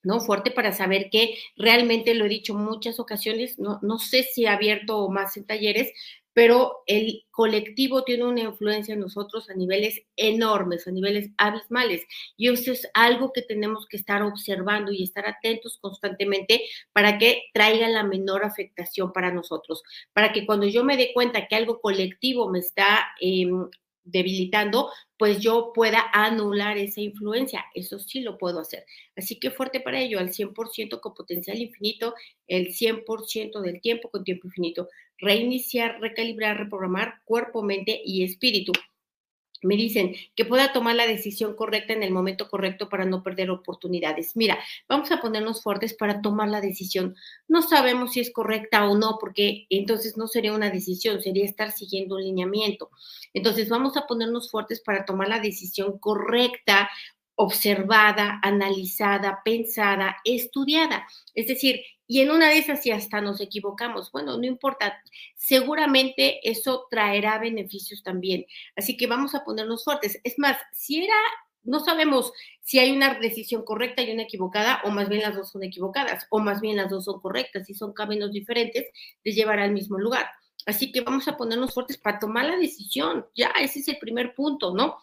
¿no? 0.04 0.20
Fuerte 0.20 0.52
para 0.52 0.72
saber 0.72 1.10
que 1.10 1.36
realmente 1.56 2.14
lo 2.14 2.24
he 2.24 2.28
dicho 2.28 2.54
muchas 2.54 3.00
ocasiones, 3.00 3.58
no, 3.58 3.80
no 3.82 3.98
sé 3.98 4.22
si 4.22 4.44
he 4.44 4.48
abierto 4.48 5.08
más 5.08 5.36
en 5.36 5.44
talleres, 5.44 5.92
pero 6.38 6.84
el 6.86 7.24
colectivo 7.32 8.04
tiene 8.04 8.22
una 8.22 8.42
influencia 8.42 8.94
en 8.94 9.00
nosotros 9.00 9.50
a 9.50 9.54
niveles 9.54 10.02
enormes, 10.14 10.86
a 10.86 10.92
niveles 10.92 11.30
abismales. 11.36 12.06
Y 12.36 12.48
eso 12.48 12.70
es 12.70 12.88
algo 12.94 13.32
que 13.32 13.42
tenemos 13.42 13.88
que 13.88 13.96
estar 13.96 14.22
observando 14.22 14.92
y 14.92 15.02
estar 15.02 15.26
atentos 15.26 15.78
constantemente 15.80 16.62
para 16.92 17.18
que 17.18 17.46
traiga 17.52 17.88
la 17.88 18.04
menor 18.04 18.44
afectación 18.44 19.12
para 19.12 19.32
nosotros, 19.32 19.82
para 20.12 20.30
que 20.32 20.46
cuando 20.46 20.66
yo 20.68 20.84
me 20.84 20.96
dé 20.96 21.10
cuenta 21.12 21.48
que 21.48 21.56
algo 21.56 21.80
colectivo 21.80 22.48
me 22.48 22.60
está 22.60 23.08
em, 23.20 23.68
debilitando, 24.04 24.92
pues 25.18 25.40
yo 25.40 25.72
pueda 25.74 26.04
anular 26.12 26.78
esa 26.78 27.00
influencia. 27.00 27.64
Eso 27.74 27.98
sí 27.98 28.20
lo 28.20 28.38
puedo 28.38 28.60
hacer. 28.60 28.84
Así 29.16 29.38
que 29.38 29.50
fuerte 29.50 29.80
para 29.80 30.00
ello, 30.00 30.18
al 30.18 30.32
100% 30.32 31.00
con 31.00 31.14
potencial 31.14 31.58
infinito, 31.58 32.14
el 32.46 32.74
100% 32.74 33.60
del 33.60 33.80
tiempo 33.80 34.10
con 34.10 34.24
tiempo 34.24 34.46
infinito. 34.46 34.88
Reiniciar, 35.18 36.00
recalibrar, 36.00 36.58
reprogramar 36.58 37.14
cuerpo, 37.24 37.62
mente 37.62 38.00
y 38.04 38.22
espíritu 38.22 38.72
me 39.62 39.76
dicen 39.76 40.14
que 40.34 40.44
pueda 40.44 40.72
tomar 40.72 40.96
la 40.96 41.06
decisión 41.06 41.54
correcta 41.54 41.92
en 41.92 42.02
el 42.02 42.10
momento 42.10 42.48
correcto 42.48 42.88
para 42.88 43.04
no 43.04 43.22
perder 43.22 43.50
oportunidades. 43.50 44.36
Mira, 44.36 44.58
vamos 44.88 45.10
a 45.10 45.20
ponernos 45.20 45.62
fuertes 45.62 45.94
para 45.94 46.20
tomar 46.20 46.48
la 46.48 46.60
decisión. 46.60 47.16
No 47.48 47.62
sabemos 47.62 48.12
si 48.12 48.20
es 48.20 48.32
correcta 48.32 48.88
o 48.88 48.96
no, 48.96 49.18
porque 49.20 49.66
entonces 49.70 50.16
no 50.16 50.26
sería 50.26 50.52
una 50.52 50.70
decisión, 50.70 51.22
sería 51.22 51.44
estar 51.44 51.72
siguiendo 51.72 52.16
un 52.16 52.22
lineamiento. 52.22 52.90
Entonces 53.34 53.68
vamos 53.68 53.96
a 53.96 54.06
ponernos 54.06 54.50
fuertes 54.50 54.80
para 54.80 55.04
tomar 55.04 55.28
la 55.28 55.40
decisión 55.40 55.98
correcta 55.98 56.88
observada, 57.40 58.40
analizada, 58.42 59.42
pensada, 59.44 60.16
estudiada. 60.24 61.06
Es 61.36 61.46
decir, 61.46 61.80
y 62.08 62.20
en 62.22 62.30
una 62.30 62.48
de 62.48 62.58
esas 62.58 62.82
si 62.82 62.90
hasta 62.90 63.20
nos 63.20 63.40
equivocamos, 63.40 64.10
bueno, 64.10 64.38
no 64.38 64.46
importa, 64.46 65.00
seguramente 65.36 66.40
eso 66.48 66.86
traerá 66.90 67.38
beneficios 67.38 68.02
también. 68.02 68.46
Así 68.74 68.96
que 68.96 69.06
vamos 69.06 69.34
a 69.34 69.44
ponernos 69.44 69.84
fuertes. 69.84 70.18
Es 70.24 70.38
más, 70.38 70.56
si 70.72 71.04
era, 71.04 71.14
no 71.64 71.80
sabemos 71.80 72.32
si 72.62 72.78
hay 72.78 72.92
una 72.92 73.14
decisión 73.20 73.62
correcta 73.62 74.02
y 74.02 74.10
una 74.10 74.22
equivocada, 74.22 74.80
o 74.84 74.90
más 74.90 75.10
bien 75.10 75.20
las 75.20 75.36
dos 75.36 75.50
son 75.50 75.62
equivocadas, 75.64 76.26
o 76.30 76.38
más 76.38 76.62
bien 76.62 76.78
las 76.78 76.90
dos 76.90 77.04
son 77.04 77.20
correctas 77.20 77.68
y 77.68 77.74
son 77.74 77.92
caminos 77.92 78.32
diferentes 78.32 78.86
de 79.22 79.32
llevar 79.32 79.58
al 79.60 79.72
mismo 79.72 79.98
lugar. 79.98 80.26
Así 80.64 80.90
que 80.90 81.02
vamos 81.02 81.28
a 81.28 81.36
ponernos 81.36 81.74
fuertes 81.74 81.98
para 81.98 82.18
tomar 82.18 82.46
la 82.46 82.56
decisión. 82.56 83.26
Ya, 83.34 83.50
ese 83.60 83.80
es 83.80 83.88
el 83.88 83.98
primer 83.98 84.34
punto, 84.34 84.74
¿no? 84.74 84.96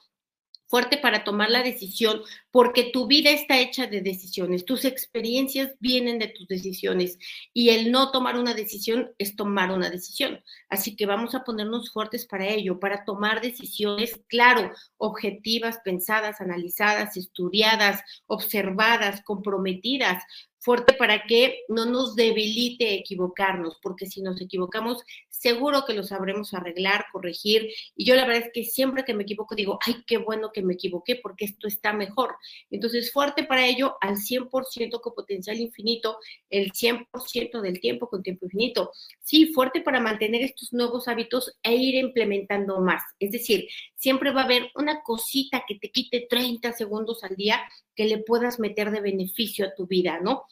Fuerte 0.67 0.97
para 0.97 1.23
tomar 1.23 1.49
la 1.49 1.63
decisión, 1.63 2.21
porque 2.51 2.89
tu 2.91 3.07
vida 3.07 3.29
está 3.29 3.59
hecha 3.59 3.87
de 3.87 4.01
decisiones, 4.01 4.65
tus 4.65 4.85
experiencias 4.85 5.73
vienen 5.79 6.19
de 6.19 6.27
tus 6.27 6.47
decisiones 6.47 7.17
y 7.53 7.69
el 7.69 7.91
no 7.91 8.11
tomar 8.11 8.37
una 8.37 8.53
decisión 8.53 9.11
es 9.17 9.35
tomar 9.35 9.71
una 9.71 9.89
decisión. 9.89 10.41
Así 10.69 10.95
que 10.95 11.05
vamos 11.05 11.35
a 11.35 11.43
ponernos 11.43 11.91
fuertes 11.91 12.25
para 12.25 12.47
ello, 12.47 12.79
para 12.79 13.05
tomar 13.05 13.41
decisiones, 13.41 14.19
claro, 14.27 14.71
objetivas, 14.97 15.79
pensadas, 15.83 16.41
analizadas, 16.41 17.17
estudiadas, 17.17 18.01
observadas, 18.27 19.21
comprometidas, 19.23 20.23
fuerte 20.65 20.93
para 20.93 21.25
que 21.27 21.59
no 21.69 21.85
nos 21.85 22.15
debilite 22.15 22.95
equivocarnos, 22.95 23.77
porque 23.83 24.07
si 24.07 24.23
nos 24.23 24.41
equivocamos, 24.41 25.03
seguro 25.29 25.85
que 25.85 25.93
lo 25.93 26.03
sabremos 26.03 26.55
arreglar, 26.55 27.05
corregir. 27.11 27.69
Y 27.95 28.03
yo 28.03 28.15
la 28.15 28.25
verdad 28.25 28.47
es 28.47 28.51
que 28.51 28.63
siempre 28.63 29.05
que 29.05 29.13
me 29.13 29.23
equivoco 29.23 29.53
digo, 29.53 29.77
ay, 29.85 30.03
qué 30.07 30.17
bueno 30.17 30.51
que 30.51 30.63
me 30.63 30.73
equivoqué 30.73 31.17
porque 31.17 31.45
esto 31.45 31.67
está 31.67 31.93
mejor. 31.93 32.35
Entonces, 32.71 33.11
fuerte 33.11 33.43
para 33.43 33.67
ello 33.67 33.95
al 34.01 34.15
100% 34.15 35.01
con 35.01 35.13
potencial 35.13 35.59
infinito, 35.59 36.17
el 36.49 36.71
100% 36.71 37.61
del 37.61 37.79
tiempo 37.79 38.09
con 38.09 38.23
tiempo 38.23 38.45
infinito. 38.45 38.91
Sí, 39.19 39.53
fuerte 39.53 39.81
para 39.81 39.99
mantener 39.99 40.41
estos 40.41 40.73
nuevos 40.73 41.07
hábitos 41.07 41.55
e 41.61 41.75
ir 41.75 41.93
implementando 41.93 42.81
más. 42.81 43.03
Es 43.19 43.31
decir, 43.31 43.67
siempre 43.95 44.31
va 44.31 44.41
a 44.41 44.45
haber 44.45 44.71
una 44.73 45.03
cosita 45.03 45.63
que 45.67 45.75
te 45.75 45.91
quite 45.91 46.25
30 46.27 46.73
segundos 46.73 47.23
al 47.23 47.35
día 47.35 47.61
que 47.95 48.05
le 48.05 48.19
puedas 48.19 48.59
meter 48.59 48.91
de 48.91 49.01
beneficio 49.01 49.65
a 49.65 49.75
tu 49.75 49.87
vida, 49.87 50.19
¿no? 50.21 50.43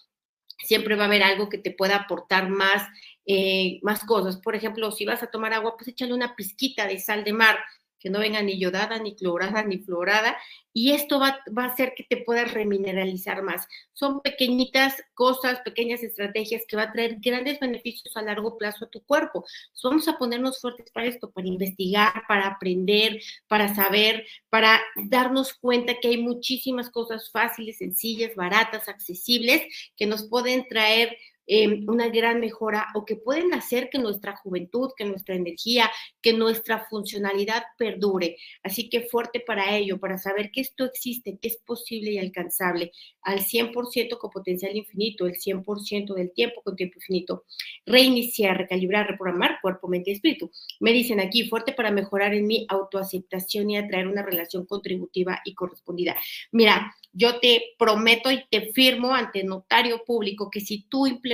Siempre 0.65 0.95
va 0.95 1.03
a 1.03 1.08
haber 1.08 1.23
algo 1.23 1.49
que 1.49 1.58
te 1.58 1.71
pueda 1.71 1.97
aportar 1.97 2.49
más, 2.49 2.88
eh, 3.25 3.79
más 3.82 4.03
cosas. 4.06 4.38
Por 4.38 4.56
ejemplo, 4.56 4.91
si 4.91 5.06
vas 5.06 5.23
a 5.23 5.32
tomar 5.32 5.53
agua, 5.53 5.75
pues 5.77 5.89
échale 5.89 6.13
una 6.13 6.36
pizquita 6.36 6.88
de 6.88 6.99
sal 6.99 7.23
de 7.23 7.34
mar 7.34 7.58
que 8.04 8.10
no 8.10 8.20
venga 8.20 8.42
ni 8.42 8.60
yodada, 8.60 9.00
ni 9.00 9.16
clorada, 9.16 9.63
ni 9.63 9.78
florada, 9.78 10.38
y 10.74 10.92
esto 10.92 11.20
va, 11.20 11.39
va, 11.58 11.63
a 11.63 11.68
hacer 11.68 11.94
que 11.96 12.04
te 12.04 12.18
puedas 12.18 12.54
remineralizar 12.54 13.44
más. 13.44 13.66
Son 13.94 14.22
pequeñitas 14.22 15.02
cosas, 15.13 15.62
pequeñas 15.62 16.04
estrategias 16.04 16.63
que 16.68 16.76
va 16.76 16.84
a 16.84 16.92
traer 16.92 17.18
grandes 17.22 17.62
beneficios 17.62 18.18
a 18.18 18.22
largo 18.22 18.58
plazo 18.58 18.86
a 18.86 18.89
tu 18.89 19.02
cuerpo. 19.06 19.46
vamos 19.82 20.08
a 20.10 20.18
ponernos 20.18 20.60
fuertes 20.60 20.92
para 20.92 21.08
esto, 21.08 21.32
para 21.32 21.48
investigar, 21.48 22.24
para 22.28 22.48
aprender, 22.48 23.22
para 23.48 23.74
saber, 23.74 24.26
para 24.50 24.82
darnos 25.10 25.54
cuenta 25.54 25.96
que 26.02 26.10
hay 26.10 26.18
muchísimas 26.18 26.89
cosas 26.89 27.32
fáciles, 27.32 27.78
sencillas, 27.78 28.36
baratas, 28.36 28.89
accesibles, 28.89 29.62
que 29.96 30.08
nos 30.08 30.28
pueden 30.28 30.68
traer 30.68 31.18
em, 31.47 31.86
una 31.88 32.08
gran 32.10 32.39
mejora 32.39 32.88
o 32.95 33.06
que 33.06 33.15
pueden 33.15 33.53
hacer 33.53 33.89
que 33.89 33.99
nuestra 33.99 34.36
juventud, 34.36 34.91
que 34.97 35.06
nuestra 35.06 35.36
energía, 35.36 35.89
que 36.21 36.34
nuestra 36.34 36.86
funcionalidad 36.89 37.63
perdure. 37.77 38.38
Así 38.63 38.89
que 38.89 39.01
fuerte 39.01 39.39
para 39.39 39.75
ello, 39.75 39.99
para 39.99 40.17
saber 40.17 40.51
que 40.51 40.62
esto 40.62 40.86
existe, 40.86 41.38
que 41.41 41.47
es 41.49 41.58
posible 41.58 42.12
y 42.12 42.17
alcanzable 42.17 42.91
al 43.21 43.39
100% 43.39 44.17
con 44.17 44.29
potencial 44.29 44.75
infinito, 44.75 45.25
el 45.25 45.36
100% 45.36 46.13
del 46.13 46.32
tiempo 46.34 46.62
con 46.62 46.75
tiempo 46.75 46.95
infinito. 46.97 47.45
Reiniciar, 47.86 48.58
recalibrar, 48.58 49.08
reprogramar 49.08 49.60
cuerpo, 49.62 49.88
mente 49.88 50.12
y 50.12 50.13
espíritu. 50.13 50.51
Me 50.79 50.91
dicen 50.91 51.19
aquí, 51.19 51.47
fuerte 51.47 51.73
para 51.73 51.91
mejorar 51.91 52.34
en 52.34 52.47
mi 52.47 52.65
autoaceptación 52.69 53.69
y 53.69 53.77
atraer 53.77 54.08
una 54.08 54.23
relación 54.23 54.65
contributiva 54.65 55.41
y 55.45 55.53
correspondida. 55.53 56.15
Mira, 56.51 56.93
yo 57.12 57.39
te 57.39 57.75
prometo 57.77 58.32
y 58.32 58.43
te 58.49 58.71
firmo 58.73 59.13
ante 59.13 59.43
notario 59.43 60.03
público 60.03 60.49
que 60.49 60.62
si 60.62 60.84
tú 60.89 61.06
implementas 61.06 61.33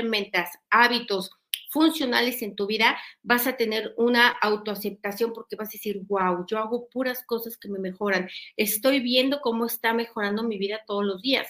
hábitos 0.69 1.31
funcionales 1.69 2.41
en 2.41 2.55
tu 2.55 2.65
vida, 2.65 2.97
vas 3.21 3.47
a 3.47 3.55
tener 3.55 3.93
una 3.97 4.29
autoaceptación 4.29 5.33
porque 5.33 5.55
vas 5.55 5.69
a 5.69 5.73
decir, 5.73 6.01
wow, 6.07 6.45
yo 6.47 6.57
hago 6.57 6.89
puras 6.89 7.23
cosas 7.25 7.57
que 7.57 7.69
me 7.69 7.79
mejoran. 7.79 8.29
Estoy 8.57 8.99
viendo 8.99 9.39
cómo 9.41 9.65
está 9.65 9.93
mejorando 9.93 10.43
mi 10.43 10.57
vida 10.57 10.81
todos 10.85 11.05
los 11.05 11.21
días. 11.21 11.47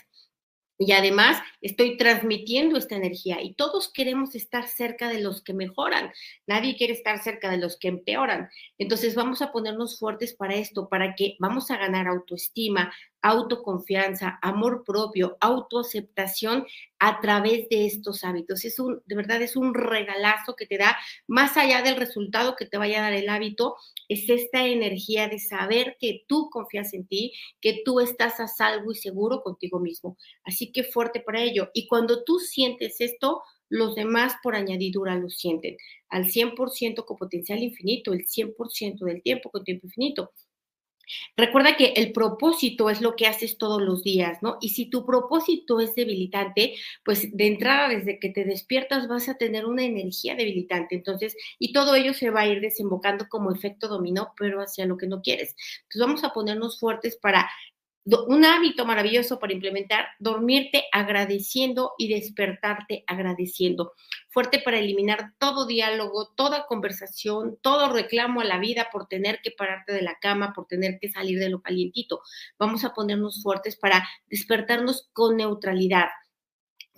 Y 0.81 0.93
además 0.93 1.41
estoy 1.59 1.97
transmitiendo 1.97 2.77
esta 2.77 2.95
energía 2.95 3.41
y 3.41 3.53
todos 3.53 3.91
queremos 3.91 4.33
estar 4.33 4.65
cerca 4.65 5.09
de 5.09 5.19
los 5.19 5.43
que 5.43 5.53
mejoran. 5.53 6.13
Nadie 6.47 6.77
quiere 6.77 6.93
estar 6.93 7.21
cerca 7.21 7.51
de 7.51 7.57
los 7.57 7.77
que 7.77 7.89
empeoran. 7.89 8.49
Entonces 8.77 9.13
vamos 9.13 9.41
a 9.41 9.51
ponernos 9.51 9.99
fuertes 9.99 10.33
para 10.33 10.55
esto, 10.55 10.87
para 10.87 11.15
que 11.15 11.35
vamos 11.37 11.69
a 11.69 11.75
ganar 11.75 12.07
autoestima, 12.07 12.93
autoconfianza, 13.21 14.39
amor 14.41 14.83
propio, 14.85 15.37
autoaceptación 15.41 16.65
a 16.99 17.21
través 17.21 17.67
de 17.69 17.85
estos 17.85 18.23
hábitos. 18.23 18.65
Es 18.65 18.79
un, 18.79 19.01
de 19.05 19.15
verdad, 19.15 19.41
es 19.41 19.55
un 19.55 19.73
regalazo 19.73 20.55
que 20.55 20.65
te 20.65 20.77
da, 20.77 20.97
más 21.27 21.57
allá 21.57 21.81
del 21.81 21.95
resultado 21.95 22.55
que 22.55 22.65
te 22.65 22.77
vaya 22.77 22.99
a 22.99 23.03
dar 23.03 23.13
el 23.13 23.29
hábito, 23.29 23.75
es 24.07 24.29
esta 24.29 24.65
energía 24.65 25.27
de 25.27 25.39
saber 25.39 25.97
que 25.99 26.23
tú 26.27 26.49
confías 26.49 26.93
en 26.93 27.07
ti, 27.07 27.33
que 27.61 27.81
tú 27.85 27.99
estás 27.99 28.39
a 28.39 28.47
salvo 28.47 28.91
y 28.91 28.95
seguro 28.95 29.41
contigo 29.41 29.79
mismo. 29.79 30.17
Así 30.43 30.71
que 30.71 30.83
fuerte 30.83 31.19
para 31.19 31.41
ello. 31.41 31.69
Y 31.73 31.87
cuando 31.87 32.23
tú 32.23 32.39
sientes 32.39 32.99
esto, 32.99 33.41
los 33.69 33.95
demás 33.95 34.33
por 34.41 34.55
añadidura 34.55 35.15
lo 35.15 35.29
sienten 35.29 35.77
al 36.09 36.25
100% 36.25 37.05
con 37.05 37.17
potencial 37.17 37.59
infinito, 37.59 38.13
el 38.13 38.25
100% 38.25 39.05
del 39.05 39.21
tiempo 39.21 39.51
con 39.51 39.63
tiempo 39.63 39.87
infinito. 39.87 40.31
Recuerda 41.37 41.75
que 41.75 41.93
el 41.95 42.11
propósito 42.11 42.89
es 42.89 43.01
lo 43.01 43.15
que 43.15 43.27
haces 43.27 43.57
todos 43.57 43.81
los 43.81 44.03
días, 44.03 44.41
¿no? 44.41 44.57
Y 44.61 44.69
si 44.69 44.89
tu 44.89 45.05
propósito 45.05 45.79
es 45.79 45.95
debilitante, 45.95 46.75
pues 47.03 47.35
de 47.35 47.47
entrada 47.47 47.89
desde 47.89 48.19
que 48.19 48.29
te 48.29 48.45
despiertas 48.45 49.07
vas 49.07 49.29
a 49.29 49.37
tener 49.37 49.65
una 49.65 49.83
energía 49.83 50.35
debilitante. 50.35 50.95
Entonces, 50.95 51.35
y 51.57 51.73
todo 51.73 51.95
ello 51.95 52.13
se 52.13 52.29
va 52.29 52.41
a 52.41 52.47
ir 52.47 52.61
desembocando 52.61 53.27
como 53.29 53.51
efecto 53.51 53.87
dominó, 53.87 54.33
pero 54.37 54.61
hacia 54.61 54.85
lo 54.85 54.97
que 54.97 55.07
no 55.07 55.21
quieres. 55.21 55.55
Entonces 55.83 56.01
vamos 56.01 56.23
a 56.23 56.33
ponernos 56.33 56.79
fuertes 56.79 57.17
para 57.17 57.49
un 58.27 58.45
hábito 58.45 58.85
maravilloso 58.85 59.39
para 59.39 59.53
implementar, 59.53 60.07
dormirte 60.19 60.85
agradeciendo 60.91 61.93
y 61.97 62.07
despertarte 62.07 63.03
agradeciendo. 63.07 63.93
Fuerte 64.29 64.59
para 64.59 64.79
eliminar 64.79 65.33
todo 65.37 65.65
diálogo, 65.65 66.33
toda 66.35 66.65
conversación, 66.65 67.57
todo 67.61 67.93
reclamo 67.93 68.41
a 68.41 68.45
la 68.45 68.59
vida 68.59 68.89
por 68.91 69.07
tener 69.07 69.39
que 69.41 69.51
pararte 69.51 69.93
de 69.93 70.01
la 70.01 70.17
cama, 70.19 70.53
por 70.53 70.65
tener 70.65 70.99
que 70.99 71.11
salir 71.11 71.39
de 71.39 71.49
lo 71.49 71.61
calientito. 71.61 72.21
Vamos 72.57 72.83
a 72.83 72.93
ponernos 72.93 73.43
fuertes 73.43 73.75
para 73.75 74.07
despertarnos 74.27 75.09
con 75.13 75.37
neutralidad 75.37 76.07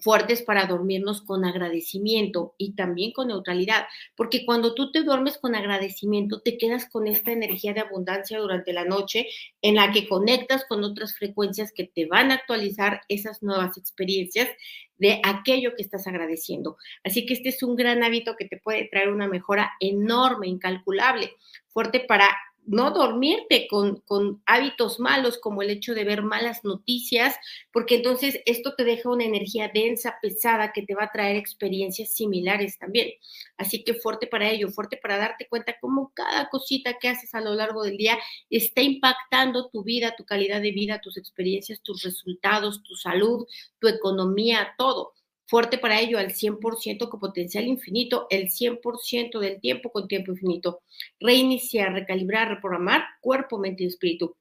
fuertes 0.01 0.41
para 0.41 0.65
dormirnos 0.65 1.21
con 1.21 1.45
agradecimiento 1.45 2.55
y 2.57 2.73
también 2.73 3.11
con 3.11 3.27
neutralidad, 3.27 3.85
porque 4.15 4.45
cuando 4.45 4.73
tú 4.73 4.91
te 4.91 5.03
duermes 5.03 5.37
con 5.37 5.55
agradecimiento, 5.55 6.41
te 6.41 6.57
quedas 6.57 6.89
con 6.89 7.07
esta 7.07 7.31
energía 7.31 7.73
de 7.73 7.81
abundancia 7.81 8.39
durante 8.39 8.73
la 8.73 8.85
noche 8.85 9.27
en 9.61 9.75
la 9.75 9.91
que 9.91 10.07
conectas 10.07 10.65
con 10.67 10.83
otras 10.83 11.15
frecuencias 11.15 11.71
que 11.71 11.85
te 11.85 12.05
van 12.05 12.31
a 12.31 12.35
actualizar 12.35 13.01
esas 13.07 13.41
nuevas 13.43 13.77
experiencias 13.77 14.49
de 14.97 15.19
aquello 15.23 15.73
que 15.75 15.81
estás 15.81 16.05
agradeciendo. 16.05 16.77
Así 17.03 17.25
que 17.25 17.33
este 17.33 17.49
es 17.49 17.63
un 17.63 17.75
gran 17.75 18.03
hábito 18.03 18.35
que 18.37 18.45
te 18.45 18.57
puede 18.57 18.87
traer 18.89 19.09
una 19.09 19.27
mejora 19.27 19.71
enorme, 19.79 20.47
incalculable, 20.47 21.33
fuerte 21.69 22.01
para 22.01 22.29
no 22.65 22.91
dormirte 22.91 23.67
con, 23.67 24.03
hábitos 24.45 24.99
malos 24.99 25.37
como 25.37 25.61
el 25.61 25.69
hecho 25.69 25.93
de 25.93 26.03
ver 26.03 26.21
malas 26.21 26.63
noticias, 26.63 27.35
porque 27.71 27.95
entonces 27.95 28.39
esto 28.45 28.75
te 28.75 28.83
deja 28.83 29.09
una 29.09 29.25
energía 29.25 29.69
densa, 29.73 30.17
pesada, 30.21 30.71
que 30.71 30.83
te 30.83 30.95
va 30.95 31.05
a 31.05 31.11
traer 31.11 31.35
experiencias 31.35 32.13
similares 32.13 32.77
también. 32.77 33.09
Así 33.57 33.83
que 33.83 33.95
fuerte 33.95 34.27
para 34.27 34.49
ello, 34.49 34.69
fuerte 34.69 34.97
para 34.97 35.17
darte 35.17 35.47
cuenta 35.47 35.75
cómo 35.79 36.11
cada 36.13 36.49
cosita 36.49 36.97
que 36.99 37.09
haces 37.09 37.33
a 37.33 37.41
lo 37.41 37.53
largo 37.53 37.83
del 37.83 37.97
día 37.97 38.17
está 38.49 38.81
impactando 38.81 39.69
tu 39.69 39.83
vida, 39.83 40.15
tu 40.15 40.25
calidad 40.25 40.61
de 40.61 40.71
vida, 40.71 41.01
tus 41.01 41.17
experiencias, 41.17 41.81
tus 41.81 42.03
resultados, 42.03 42.83
tu 42.83 42.95
salud, 42.95 43.45
tu 43.79 43.87
economía, 43.87 44.73
todo 44.77 45.13
fuerte 45.51 45.77
para 45.77 45.99
ello 45.99 46.17
al 46.17 46.31
100% 46.31 47.09
con 47.09 47.19
potencial 47.19 47.65
infinito, 47.67 48.25
el 48.29 48.49
100% 48.49 49.37
del 49.37 49.59
tiempo 49.59 49.91
con 49.91 50.07
tiempo 50.07 50.31
infinito. 50.31 50.81
Reiniciar, 51.19 51.91
recalibrar, 51.91 52.47
reprogramar 52.47 53.03
cuerpo, 53.19 53.59
mente 53.59 53.83
y 53.83 53.87
espíritu. 53.87 54.37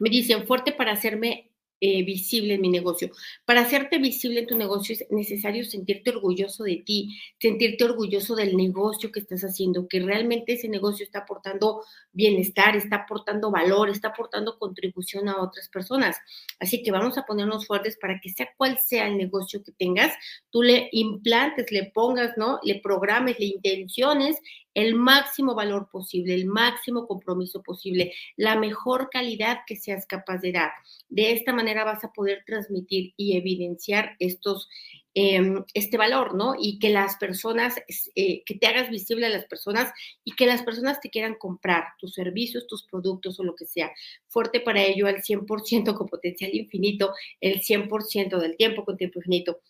Me 0.00 0.10
dicen 0.10 0.48
fuerte 0.48 0.72
para 0.72 0.90
hacerme 0.90 1.49
eh, 1.80 2.04
visible 2.04 2.54
en 2.54 2.60
mi 2.60 2.68
negocio. 2.68 3.10
Para 3.44 3.62
hacerte 3.62 3.98
visible 3.98 4.40
en 4.40 4.46
tu 4.46 4.56
negocio 4.56 4.94
es 4.94 5.06
necesario 5.10 5.64
sentirte 5.64 6.10
orgulloso 6.10 6.64
de 6.64 6.82
ti, 6.84 7.18
sentirte 7.38 7.84
orgulloso 7.84 8.34
del 8.34 8.56
negocio 8.56 9.10
que 9.10 9.20
estás 9.20 9.42
haciendo, 9.42 9.88
que 9.88 10.00
realmente 10.00 10.52
ese 10.52 10.68
negocio 10.68 11.04
está 11.04 11.20
aportando 11.20 11.82
bienestar, 12.12 12.76
está 12.76 12.96
aportando 12.96 13.50
valor, 13.50 13.88
está 13.88 14.08
aportando 14.08 14.58
contribución 14.58 15.28
a 15.28 15.40
otras 15.40 15.68
personas. 15.68 16.18
Así 16.58 16.82
que 16.82 16.90
vamos 16.90 17.16
a 17.16 17.24
ponernos 17.24 17.66
fuertes 17.66 17.96
para 17.96 18.20
que 18.20 18.28
sea 18.28 18.50
cual 18.56 18.78
sea 18.84 19.06
el 19.06 19.16
negocio 19.16 19.62
que 19.62 19.72
tengas, 19.72 20.14
tú 20.50 20.62
le 20.62 20.88
implantes, 20.92 21.72
le 21.72 21.90
pongas, 21.94 22.36
¿no? 22.36 22.60
Le 22.62 22.80
programes, 22.80 23.38
le 23.38 23.46
intenciones 23.46 24.36
el 24.74 24.94
máximo 24.94 25.54
valor 25.54 25.88
posible, 25.90 26.34
el 26.34 26.46
máximo 26.46 27.06
compromiso 27.06 27.62
posible, 27.62 28.12
la 28.36 28.56
mejor 28.56 29.08
calidad 29.10 29.58
que 29.66 29.76
seas 29.76 30.06
capaz 30.06 30.38
de 30.38 30.52
dar. 30.52 30.72
De 31.08 31.32
esta 31.32 31.52
manera 31.52 31.84
vas 31.84 32.04
a 32.04 32.12
poder 32.12 32.44
transmitir 32.46 33.12
y 33.16 33.36
evidenciar 33.36 34.16
estos, 34.18 34.68
em, 35.14 35.64
este 35.74 35.96
valor, 35.96 36.34
¿no? 36.34 36.54
Y 36.58 36.78
que 36.78 36.90
las 36.90 37.16
personas, 37.16 37.76
eh, 38.14 38.42
que 38.44 38.54
te 38.54 38.66
hagas 38.68 38.90
visible 38.90 39.26
a 39.26 39.30
las 39.30 39.44
personas 39.46 39.92
y 40.24 40.32
que 40.36 40.46
las 40.46 40.62
personas 40.62 41.00
te 41.00 41.10
quieran 41.10 41.34
comprar 41.34 41.84
tus 41.98 42.14
servicios, 42.14 42.66
tus 42.68 42.86
productos 42.86 43.40
o 43.40 43.44
lo 43.44 43.56
que 43.56 43.66
sea. 43.66 43.90
Fuerte 44.28 44.60
para 44.60 44.82
ello 44.82 45.06
al 45.08 45.22
100% 45.22 45.94
con 45.96 46.06
potencial 46.06 46.54
infinito, 46.54 47.12
el 47.40 47.60
100% 47.62 48.38
del 48.38 48.56
tiempo 48.56 48.84
con 48.84 48.96
tiempo 48.96 49.18
infinito. 49.18 49.60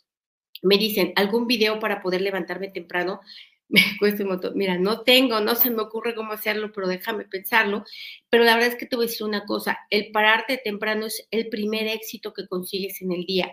Me 0.63 0.77
dicen, 0.77 1.13
¿algún 1.17 1.47
video 1.47 1.79
para 1.81 2.03
poder 2.03 2.21
levantarme 2.21 2.69
temprano? 2.69 3.21
Me 3.71 3.81
cuesta 3.99 4.23
un 4.23 4.31
montón. 4.31 4.53
Mira, 4.57 4.79
no 4.79 5.03
tengo, 5.03 5.41
no 5.41 5.55
se 5.55 5.71
me 5.71 5.83
ocurre 5.83 6.15
cómo 6.15 6.33
hacerlo, 6.33 6.73
pero 6.73 6.89
déjame 6.89 7.25
pensarlo. 7.25 7.85
Pero 8.29 8.45
la 8.45 8.55
verdad 8.55 8.71
es 8.71 8.77
que 8.77 8.87
te 8.87 8.97
voy 8.97 9.07
a 9.07 9.09
decir 9.09 9.27
una 9.27 9.45
cosa, 9.47 9.79
el 9.91 10.11
pararte 10.11 10.61
temprano 10.63 11.07
es 11.07 11.27
el 11.31 11.49
primer 11.49 11.87
éxito 11.87 12.33
que 12.33 12.47
consigues 12.47 13.01
en 13.01 13.13
el 13.13 13.25
día. 13.25 13.53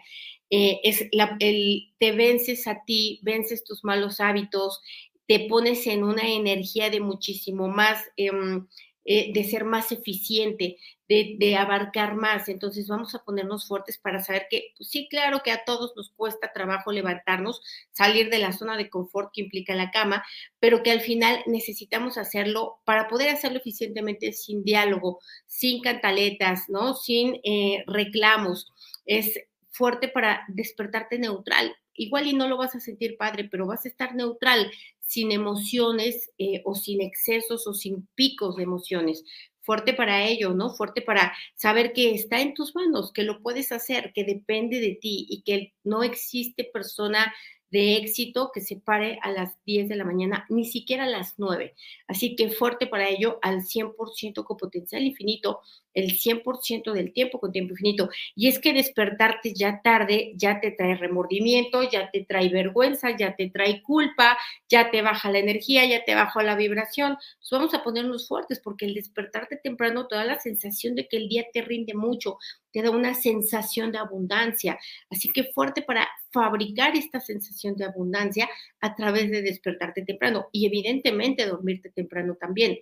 Eh, 0.49 0.79
es 0.83 1.07
el, 1.39 1.93
te 1.99 2.11
vences 2.13 2.67
a 2.67 2.83
ti, 2.85 3.19
vences 3.21 3.63
tus 3.63 3.83
malos 3.83 4.19
hábitos, 4.19 4.81
te 5.27 5.41
pones 5.41 5.85
en 5.87 6.03
una 6.03 6.27
energía 6.27 6.89
de 6.89 7.01
muchísimo 7.01 7.67
más, 7.67 8.01
em, 8.15 8.65
eh, 9.09 9.31
de 9.31 9.45
ser 9.45 9.63
más 9.63 9.93
eficiente, 9.93 10.75
de, 11.07 11.55
abarcar 11.55 12.15
más. 12.15 12.49
Entonces 12.49 12.89
vamos 12.89 13.15
a 13.15 13.23
ponernos 13.23 13.65
fuertes 13.65 13.97
para 13.97 14.21
saber 14.21 14.47
que 14.49 14.73
pues 14.77 14.89
sí, 14.89 15.07
claro 15.09 15.43
que 15.45 15.51
a 15.51 15.63
todos 15.63 15.93
nos 15.95 16.11
cuesta 16.11 16.51
trabajo 16.51 16.91
levantarnos, 16.91 17.61
salir 17.93 18.29
de 18.29 18.39
la 18.39 18.51
zona 18.51 18.75
de 18.75 18.89
confort 18.89 19.29
que 19.33 19.43
implica 19.43 19.75
la 19.75 19.91
cama, 19.91 20.25
pero 20.59 20.83
que 20.83 20.91
al 20.91 20.99
final 20.99 21.41
necesitamos 21.45 22.17
hacerlo 22.17 22.81
para 22.83 23.07
poder 23.07 23.29
hacerlo 23.29 23.59
eficientemente 23.59 24.33
sin 24.33 24.65
diálogo, 24.65 25.19
sin 25.45 25.81
cantaletas, 25.81 26.67
¿no? 26.67 26.93
Sin 26.93 27.39
eh, 27.45 27.85
reclamos. 27.87 28.73
Es 29.05 29.39
fuerte 29.69 30.09
para 30.09 30.43
despertarte 30.49 31.17
neutral. 31.17 31.73
Igual 31.93 32.27
y 32.27 32.33
no 32.33 32.47
lo 32.49 32.57
vas 32.57 32.75
a 32.75 32.81
sentir 32.81 33.15
padre, 33.15 33.47
pero 33.49 33.65
vas 33.65 33.85
a 33.85 33.87
estar 33.87 34.13
neutral, 34.15 34.69
sin 35.07 35.31
emociones 35.31 36.29
eh, 36.37 36.61
o 36.65 36.75
sin 36.75 37.01
excesos 37.01 37.65
o 37.65 37.73
sin 37.73 38.07
picos 38.13 38.57
de 38.57 38.63
emociones 38.63 39.23
fuerte 39.67 39.93
para 39.93 40.23
ello, 40.23 40.53
¿no? 40.53 40.69
Fuerte 40.69 41.01
para 41.01 41.33
saber 41.55 41.91
que 41.91 42.11
está 42.11 42.39
en 42.39 42.53
tus 42.53 42.73
manos, 42.73 43.11
que 43.11 43.23
lo 43.23 43.41
puedes 43.41 43.73
hacer, 43.73 44.13
que 44.15 44.23
depende 44.23 44.79
de 44.79 44.95
ti 44.95 45.27
y 45.29 45.41
que 45.41 45.73
no 45.83 46.03
existe 46.03 46.63
persona 46.63 47.33
de 47.69 47.97
éxito 47.97 48.51
que 48.53 48.61
se 48.61 48.77
pare 48.77 49.19
a 49.21 49.31
las 49.31 49.57
10 49.65 49.89
de 49.89 49.95
la 49.95 50.05
mañana, 50.05 50.45
ni 50.49 50.65
siquiera 50.65 51.03
a 51.03 51.07
las 51.07 51.35
9. 51.37 51.75
Así 52.07 52.35
que 52.35 52.49
fuerte 52.49 52.87
para 52.87 53.09
ello 53.09 53.39
al 53.41 53.63
100% 53.63 54.43
con 54.43 54.57
potencial 54.57 55.03
infinito, 55.03 55.61
el 55.93 56.11
100% 56.11 56.93
del 56.93 57.11
tiempo 57.11 57.39
con 57.39 57.51
tiempo 57.51 57.73
infinito. 57.73 58.09
Y 58.35 58.47
es 58.47 58.59
que 58.59 58.71
despertarte 58.71 59.53
ya 59.55 59.81
tarde 59.81 60.33
ya 60.35 60.61
te 60.61 60.71
trae 60.71 60.95
remordimiento, 60.95 61.81
ya 61.89 62.11
te 62.11 62.23
trae 62.23 62.49
vergüenza, 62.49 63.17
ya 63.17 63.35
te 63.35 63.49
trae 63.49 63.81
culpa, 63.81 64.37
ya 64.69 64.91
te 64.91 65.01
baja 65.01 65.31
la 65.31 65.39
energía, 65.39 65.85
ya 65.85 66.05
te 66.05 66.13
baja 66.13 66.43
la 66.43 66.55
vibración. 66.55 67.17
Vamos 67.51 67.73
a 67.73 67.83
ponernos 67.83 68.27
fuertes 68.27 68.61
porque 68.63 68.85
el 68.85 68.93
despertarte 68.93 69.57
temprano 69.57 70.05
te 70.05 70.15
da 70.15 70.23
la 70.23 70.39
sensación 70.39 70.93
de 70.93 71.07
que 71.07 71.17
el 71.17 71.29
día 71.29 71.45
te 71.51 71.63
rinde 71.63 71.95
mucho, 71.95 72.37
te 72.71 72.83
da 72.83 72.91
una 72.91 73.15
sensación 73.15 73.91
de 73.91 73.97
abundancia. 73.97 74.77
Así 75.09 75.29
que 75.29 75.45
fuerte 75.45 75.81
para 75.81 76.07
fabricar 76.37 76.95
esta 76.95 77.19
sensación 77.19 77.75
de 77.75 77.85
abundancia 77.85 78.47
a 78.79 78.95
través 78.95 79.31
de 79.31 79.41
despertarte 79.41 80.03
temprano 80.03 80.47
y 80.51 80.67
evidentemente 80.67 81.47
dormirte 81.47 81.89
temprano 81.89 82.35
también 82.39 82.77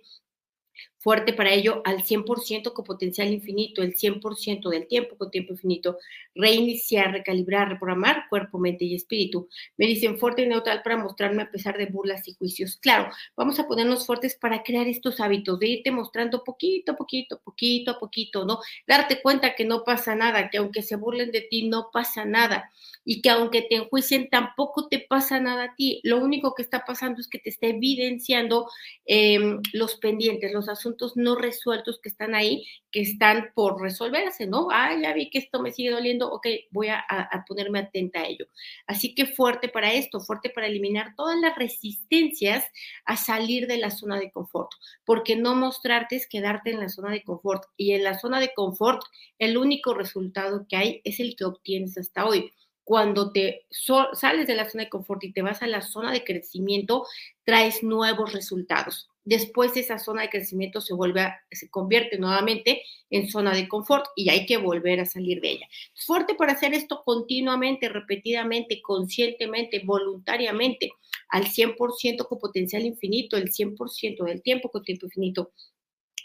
fuerte 0.98 1.32
para 1.32 1.52
ello 1.52 1.82
al 1.84 2.02
100% 2.02 2.72
con 2.72 2.84
potencial 2.84 3.32
infinito, 3.32 3.80
el 3.82 3.94
100% 3.94 4.68
del 4.70 4.88
tiempo 4.88 5.16
con 5.16 5.30
tiempo 5.30 5.52
infinito, 5.52 5.98
reiniciar, 6.34 7.12
recalibrar, 7.12 7.68
reprogramar 7.68 8.24
cuerpo, 8.28 8.58
mente 8.58 8.84
y 8.84 8.96
espíritu. 8.96 9.48
Me 9.76 9.86
dicen 9.86 10.18
fuerte 10.18 10.42
y 10.42 10.48
neutral 10.48 10.82
para 10.82 10.96
mostrarme 10.96 11.42
a 11.42 11.50
pesar 11.50 11.78
de 11.78 11.86
burlas 11.86 12.26
y 12.26 12.34
juicios. 12.34 12.76
Claro, 12.78 13.10
vamos 13.36 13.60
a 13.60 13.68
ponernos 13.68 14.04
fuertes 14.04 14.34
para 14.34 14.64
crear 14.64 14.88
estos 14.88 15.20
hábitos, 15.20 15.60
de 15.60 15.68
irte 15.68 15.92
mostrando 15.92 16.42
poquito 16.42 16.92
a 16.92 16.96
poquito, 16.96 17.40
poquito 17.40 17.92
a 17.92 17.98
poquito, 18.00 18.44
¿no? 18.44 18.58
Darte 18.86 19.22
cuenta 19.22 19.54
que 19.54 19.64
no 19.64 19.84
pasa 19.84 20.16
nada, 20.16 20.50
que 20.50 20.58
aunque 20.58 20.82
se 20.82 20.96
burlen 20.96 21.30
de 21.30 21.42
ti, 21.42 21.68
no 21.68 21.90
pasa 21.92 22.24
nada 22.24 22.70
y 23.04 23.22
que 23.22 23.30
aunque 23.30 23.62
te 23.62 23.76
enjuicien, 23.76 24.28
tampoco 24.28 24.88
te 24.88 24.98
pasa 24.98 25.38
nada 25.38 25.64
a 25.64 25.74
ti. 25.76 26.00
Lo 26.02 26.18
único 26.18 26.54
que 26.54 26.62
está 26.62 26.84
pasando 26.84 27.20
es 27.20 27.28
que 27.28 27.38
te 27.38 27.50
está 27.50 27.68
evidenciando 27.68 28.68
em, 29.06 29.60
los 29.72 29.94
pendientes, 29.94 30.52
los 30.52 30.65
asuntos 30.68 31.16
no 31.16 31.36
resueltos 31.36 32.00
que 32.00 32.08
están 32.08 32.34
ahí, 32.34 32.64
que 32.90 33.00
están 33.00 33.50
por 33.54 33.80
resolverse, 33.80 34.46
¿no? 34.46 34.68
Ah, 34.70 34.96
ya 35.00 35.12
vi 35.12 35.30
que 35.30 35.38
esto 35.38 35.60
me 35.60 35.72
sigue 35.72 35.90
doliendo, 35.90 36.30
ok, 36.30 36.46
voy 36.70 36.88
a, 36.88 36.98
a 37.08 37.44
ponerme 37.46 37.80
atenta 37.80 38.20
a 38.20 38.26
ello. 38.26 38.46
Así 38.86 39.14
que 39.14 39.26
fuerte 39.26 39.68
para 39.68 39.92
esto, 39.92 40.20
fuerte 40.20 40.50
para 40.50 40.66
eliminar 40.66 41.14
todas 41.16 41.38
las 41.38 41.56
resistencias 41.56 42.64
a 43.04 43.16
salir 43.16 43.66
de 43.66 43.78
la 43.78 43.90
zona 43.90 44.18
de 44.18 44.30
confort, 44.30 44.70
porque 45.04 45.36
no 45.36 45.54
mostrarte 45.54 46.16
es 46.16 46.26
quedarte 46.28 46.70
en 46.70 46.80
la 46.80 46.88
zona 46.88 47.10
de 47.10 47.22
confort 47.22 47.64
y 47.76 47.92
en 47.92 48.04
la 48.04 48.18
zona 48.18 48.40
de 48.40 48.52
confort 48.54 49.02
el 49.38 49.58
único 49.58 49.94
resultado 49.94 50.66
que 50.68 50.76
hay 50.76 51.00
es 51.04 51.20
el 51.20 51.36
que 51.36 51.44
obtienes 51.44 51.98
hasta 51.98 52.26
hoy 52.26 52.52
cuando 52.86 53.32
te 53.32 53.66
sales 54.12 54.46
de 54.46 54.54
la 54.54 54.70
zona 54.70 54.84
de 54.84 54.90
confort 54.90 55.24
y 55.24 55.32
te 55.32 55.42
vas 55.42 55.60
a 55.60 55.66
la 55.66 55.82
zona 55.82 56.12
de 56.12 56.22
crecimiento, 56.22 57.04
traes 57.42 57.82
nuevos 57.82 58.32
resultados. 58.32 59.08
Después 59.24 59.76
esa 59.76 59.98
zona 59.98 60.22
de 60.22 60.30
crecimiento 60.30 60.80
se 60.80 60.94
vuelve 60.94 61.26
se 61.50 61.68
convierte 61.68 62.16
nuevamente 62.16 62.84
en 63.10 63.28
zona 63.28 63.52
de 63.56 63.66
confort 63.66 64.06
y 64.14 64.30
hay 64.30 64.46
que 64.46 64.58
volver 64.58 65.00
a 65.00 65.04
salir 65.04 65.40
de 65.40 65.50
ella. 65.50 65.68
Fuerte 65.96 66.36
para 66.36 66.52
hacer 66.52 66.74
esto 66.74 67.02
continuamente, 67.04 67.88
repetidamente, 67.88 68.80
conscientemente, 68.80 69.82
voluntariamente, 69.84 70.92
al 71.30 71.46
100% 71.46 72.28
con 72.28 72.38
potencial 72.38 72.86
infinito, 72.86 73.36
el 73.36 73.50
100% 73.50 74.22
del 74.22 74.42
tiempo 74.42 74.70
con 74.70 74.84
tiempo 74.84 75.06
infinito 75.06 75.50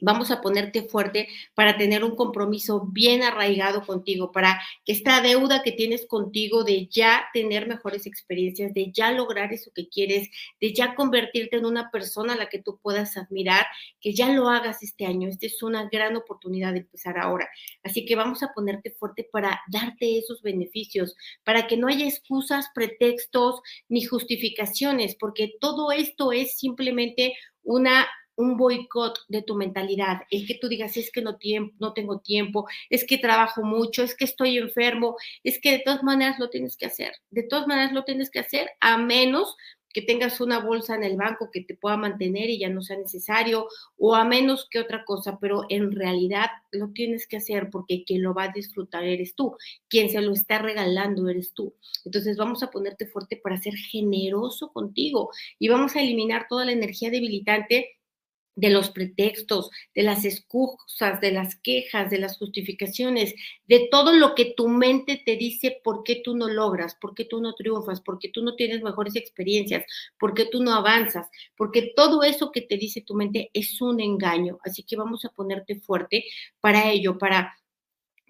vamos 0.01 0.31
a 0.31 0.41
ponerte 0.41 0.83
fuerte 0.83 1.29
para 1.53 1.77
tener 1.77 2.03
un 2.03 2.15
compromiso 2.15 2.85
bien 2.91 3.23
arraigado 3.23 3.85
contigo, 3.85 4.31
para 4.31 4.61
que 4.83 4.91
esta 4.91 5.21
deuda 5.21 5.63
que 5.63 5.71
tienes 5.71 6.05
contigo 6.07 6.63
de 6.63 6.87
ya 6.87 7.25
tener 7.33 7.67
mejores 7.67 8.05
experiencias, 8.05 8.73
de 8.73 8.91
ya 8.91 9.11
lograr 9.11 9.53
eso 9.53 9.71
que 9.73 9.87
quieres, 9.87 10.29
de 10.59 10.73
ya 10.73 10.95
convertirte 10.95 11.57
en 11.57 11.65
una 11.65 11.91
persona 11.91 12.33
a 12.33 12.37
la 12.37 12.49
que 12.49 12.59
tú 12.59 12.79
puedas 12.81 13.15
admirar, 13.15 13.65
que 14.01 14.13
ya 14.13 14.29
lo 14.29 14.49
hagas 14.49 14.83
este 14.83 15.05
año. 15.05 15.29
Esta 15.29 15.45
es 15.45 15.61
una 15.63 15.87
gran 15.89 16.15
oportunidad 16.15 16.73
de 16.73 16.79
empezar 16.79 17.17
ahora. 17.17 17.49
Así 17.83 18.05
que 18.05 18.15
vamos 18.15 18.43
a 18.43 18.53
ponerte 18.53 18.91
fuerte 18.91 19.27
para 19.31 19.61
darte 19.67 20.17
esos 20.17 20.41
beneficios, 20.41 21.15
para 21.43 21.67
que 21.67 21.77
no 21.77 21.87
haya 21.87 22.05
excusas, 22.05 22.67
pretextos 22.73 23.61
ni 23.87 24.03
justificaciones, 24.03 25.15
porque 25.15 25.53
todo 25.59 25.91
esto 25.91 26.31
es 26.31 26.57
simplemente 26.57 27.35
una 27.63 28.07
un 28.41 28.57
boicot 28.57 29.19
de 29.27 29.41
tu 29.41 29.55
mentalidad, 29.55 30.21
el 30.29 30.45
que 30.47 30.55
tú 30.55 30.67
digas, 30.67 30.97
es 30.97 31.11
que 31.11 31.21
no, 31.21 31.37
tiempo, 31.37 31.75
no 31.79 31.93
tengo 31.93 32.19
tiempo, 32.19 32.67
es 32.89 33.05
que 33.05 33.17
trabajo 33.17 33.63
mucho, 33.63 34.03
es 34.03 34.15
que 34.15 34.25
estoy 34.25 34.57
enfermo, 34.57 35.15
es 35.43 35.59
que 35.59 35.71
de 35.71 35.79
todas 35.79 36.03
maneras 36.03 36.39
lo 36.39 36.49
tienes 36.49 36.75
que 36.75 36.87
hacer, 36.87 37.13
de 37.29 37.43
todas 37.43 37.67
maneras 37.67 37.93
lo 37.93 38.03
tienes 38.03 38.29
que 38.29 38.39
hacer, 38.39 38.69
a 38.79 38.97
menos 38.97 39.55
que 39.93 40.01
tengas 40.01 40.41
una 40.41 40.59
bolsa 40.59 40.95
en 40.95 41.03
el 41.03 41.17
banco 41.17 41.49
que 41.51 41.61
te 41.61 41.75
pueda 41.75 41.97
mantener 41.97 42.49
y 42.49 42.59
ya 42.59 42.69
no 42.69 42.81
sea 42.81 42.97
necesario, 42.97 43.67
o 43.97 44.15
a 44.15 44.23
menos 44.23 44.67
que 44.69 44.79
otra 44.79 45.03
cosa, 45.05 45.37
pero 45.39 45.65
en 45.69 45.91
realidad 45.91 46.47
lo 46.71 46.89
tienes 46.89 47.27
que 47.27 47.37
hacer 47.37 47.69
porque 47.69 48.03
quien 48.05 48.23
lo 48.23 48.33
va 48.33 48.43
a 48.43 48.51
disfrutar 48.51 49.03
eres 49.03 49.35
tú, 49.35 49.55
quien 49.87 50.09
se 50.09 50.21
lo 50.21 50.33
está 50.33 50.59
regalando 50.59 51.27
eres 51.29 51.53
tú. 51.53 51.75
Entonces 52.05 52.37
vamos 52.37 52.63
a 52.63 52.71
ponerte 52.71 53.05
fuerte 53.05 53.37
para 53.37 53.61
ser 53.61 53.75
generoso 53.75 54.71
contigo 54.71 55.29
y 55.59 55.67
vamos 55.67 55.95
a 55.95 56.01
eliminar 56.01 56.47
toda 56.49 56.65
la 56.65 56.71
energía 56.71 57.09
debilitante 57.09 57.97
de 58.55 58.69
los 58.69 58.89
pretextos, 58.89 59.69
de 59.95 60.03
las 60.03 60.25
excusas, 60.25 61.21
de 61.21 61.31
las 61.31 61.55
quejas, 61.55 62.09
de 62.09 62.19
las 62.19 62.37
justificaciones, 62.37 63.33
de 63.67 63.87
todo 63.91 64.13
lo 64.13 64.35
que 64.35 64.53
tu 64.55 64.67
mente 64.67 65.21
te 65.25 65.35
dice 65.37 65.79
por 65.83 66.03
qué 66.03 66.21
tú 66.23 66.35
no 66.35 66.49
logras, 66.49 66.95
por 66.95 67.13
qué 67.15 67.25
tú 67.25 67.41
no 67.41 67.53
triunfas, 67.53 68.01
por 68.01 68.19
qué 68.19 68.29
tú 68.29 68.43
no 68.43 68.55
tienes 68.55 68.81
mejores 68.81 69.15
experiencias, 69.15 69.85
por 70.19 70.33
qué 70.33 70.45
tú 70.45 70.63
no 70.63 70.73
avanzas, 70.73 71.27
porque 71.55 71.93
todo 71.95 72.23
eso 72.23 72.51
que 72.51 72.61
te 72.61 72.77
dice 72.77 73.01
tu 73.01 73.15
mente 73.15 73.49
es 73.53 73.81
un 73.81 73.99
engaño. 73.99 74.59
Así 74.63 74.83
que 74.83 74.95
vamos 74.95 75.25
a 75.25 75.29
ponerte 75.29 75.79
fuerte 75.79 76.25
para 76.59 76.91
ello, 76.91 77.17
para 77.17 77.55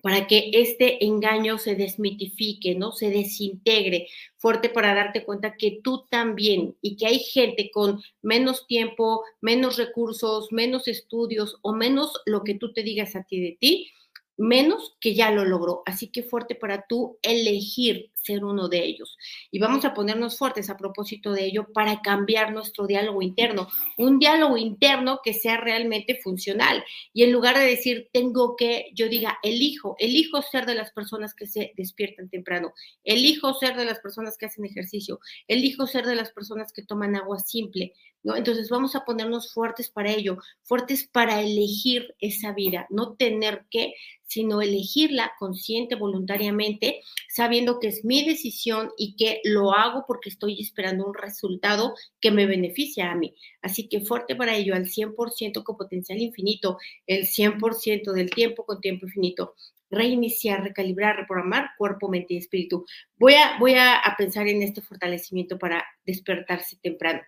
para 0.01 0.27
que 0.27 0.51
este 0.53 1.05
engaño 1.05 1.57
se 1.57 1.75
desmitifique, 1.75 2.75
¿no? 2.75 2.91
Se 2.91 3.09
desintegre, 3.09 4.07
fuerte 4.37 4.69
para 4.69 4.93
darte 4.95 5.23
cuenta 5.23 5.55
que 5.55 5.79
tú 5.83 6.05
también 6.09 6.75
y 6.81 6.95
que 6.95 7.07
hay 7.07 7.19
gente 7.19 7.71
con 7.71 8.01
menos 8.21 8.67
tiempo, 8.67 9.23
menos 9.41 9.77
recursos, 9.77 10.51
menos 10.51 10.87
estudios 10.87 11.57
o 11.61 11.73
menos 11.73 12.13
lo 12.25 12.43
que 12.43 12.55
tú 12.55 12.73
te 12.73 12.83
digas 12.83 13.15
a 13.15 13.23
ti 13.23 13.39
de 13.41 13.57
ti, 13.59 13.91
menos 14.37 14.95
que 14.99 15.13
ya 15.13 15.31
lo 15.31 15.45
logró. 15.45 15.83
Así 15.85 16.07
que 16.07 16.23
fuerte 16.23 16.55
para 16.55 16.85
tú 16.87 17.17
elegir 17.21 18.11
ser 18.23 18.43
uno 18.43 18.69
de 18.69 18.83
ellos. 18.83 19.17
Y 19.51 19.59
vamos 19.59 19.85
a 19.85 19.93
ponernos 19.93 20.37
fuertes 20.37 20.69
a 20.69 20.77
propósito 20.77 21.31
de 21.31 21.45
ello 21.45 21.67
para 21.73 22.01
cambiar 22.01 22.53
nuestro 22.53 22.87
diálogo 22.87 23.21
interno, 23.21 23.67
un 23.97 24.19
diálogo 24.19 24.57
interno 24.57 25.19
que 25.23 25.33
sea 25.33 25.57
realmente 25.57 26.19
funcional. 26.21 26.83
Y 27.13 27.23
en 27.23 27.31
lugar 27.31 27.57
de 27.57 27.65
decir, 27.65 28.09
tengo 28.13 28.55
que, 28.55 28.91
yo 28.93 29.09
diga, 29.09 29.39
elijo, 29.43 29.95
elijo 29.99 30.41
ser 30.41 30.65
de 30.65 30.75
las 30.75 30.91
personas 30.91 31.33
que 31.33 31.47
se 31.47 31.73
despiertan 31.75 32.29
temprano, 32.29 32.73
elijo 33.03 33.53
ser 33.53 33.75
de 33.75 33.85
las 33.85 33.99
personas 33.99 34.37
que 34.37 34.45
hacen 34.45 34.65
ejercicio, 34.65 35.19
elijo 35.47 35.87
ser 35.87 36.05
de 36.05 36.15
las 36.15 36.31
personas 36.31 36.71
que 36.71 36.83
toman 36.83 37.15
agua 37.15 37.39
simple. 37.39 37.93
¿No? 38.23 38.35
Entonces 38.35 38.69
vamos 38.69 38.95
a 38.95 39.03
ponernos 39.03 39.51
fuertes 39.51 39.89
para 39.89 40.11
ello, 40.11 40.37
fuertes 40.61 41.09
para 41.11 41.41
elegir 41.41 42.13
esa 42.19 42.53
vida, 42.53 42.85
no 42.91 43.15
tener 43.15 43.65
que, 43.71 43.95
sino 44.27 44.61
elegirla 44.61 45.33
consciente, 45.39 45.95
voluntariamente, 45.95 47.01
sabiendo 47.27 47.79
que 47.79 47.87
es 47.87 48.05
mi 48.05 48.10
decisión 48.25 48.91
y 48.97 49.15
que 49.15 49.41
lo 49.43 49.73
hago 49.73 50.05
porque 50.07 50.29
estoy 50.29 50.59
esperando 50.59 51.05
un 51.05 51.13
resultado 51.13 51.95
que 52.19 52.31
me 52.31 52.45
beneficia 52.45 53.11
a 53.11 53.15
mí. 53.15 53.35
Así 53.61 53.87
que 53.87 54.01
fuerte 54.01 54.35
para 54.35 54.55
ello, 54.55 54.75
al 54.75 54.85
100% 54.85 55.63
con 55.63 55.77
potencial 55.77 56.19
infinito, 56.19 56.77
el 57.07 57.25
100% 57.25 58.11
del 58.11 58.29
tiempo 58.29 58.65
con 58.65 58.81
tiempo 58.81 59.05
infinito 59.05 59.55
reiniciar, 59.91 60.63
recalibrar, 60.63 61.17
reprogramar 61.17 61.71
cuerpo, 61.77 62.07
mente 62.07 62.33
y 62.33 62.37
espíritu. 62.37 62.85
Voy 63.17 63.33
a, 63.33 63.57
voy 63.59 63.73
a, 63.73 63.97
a 63.97 64.15
pensar 64.15 64.47
en 64.47 64.63
este 64.63 64.81
fortalecimiento 64.81 65.59
para 65.59 65.85
despertarse 66.05 66.77
temprano. 66.81 67.21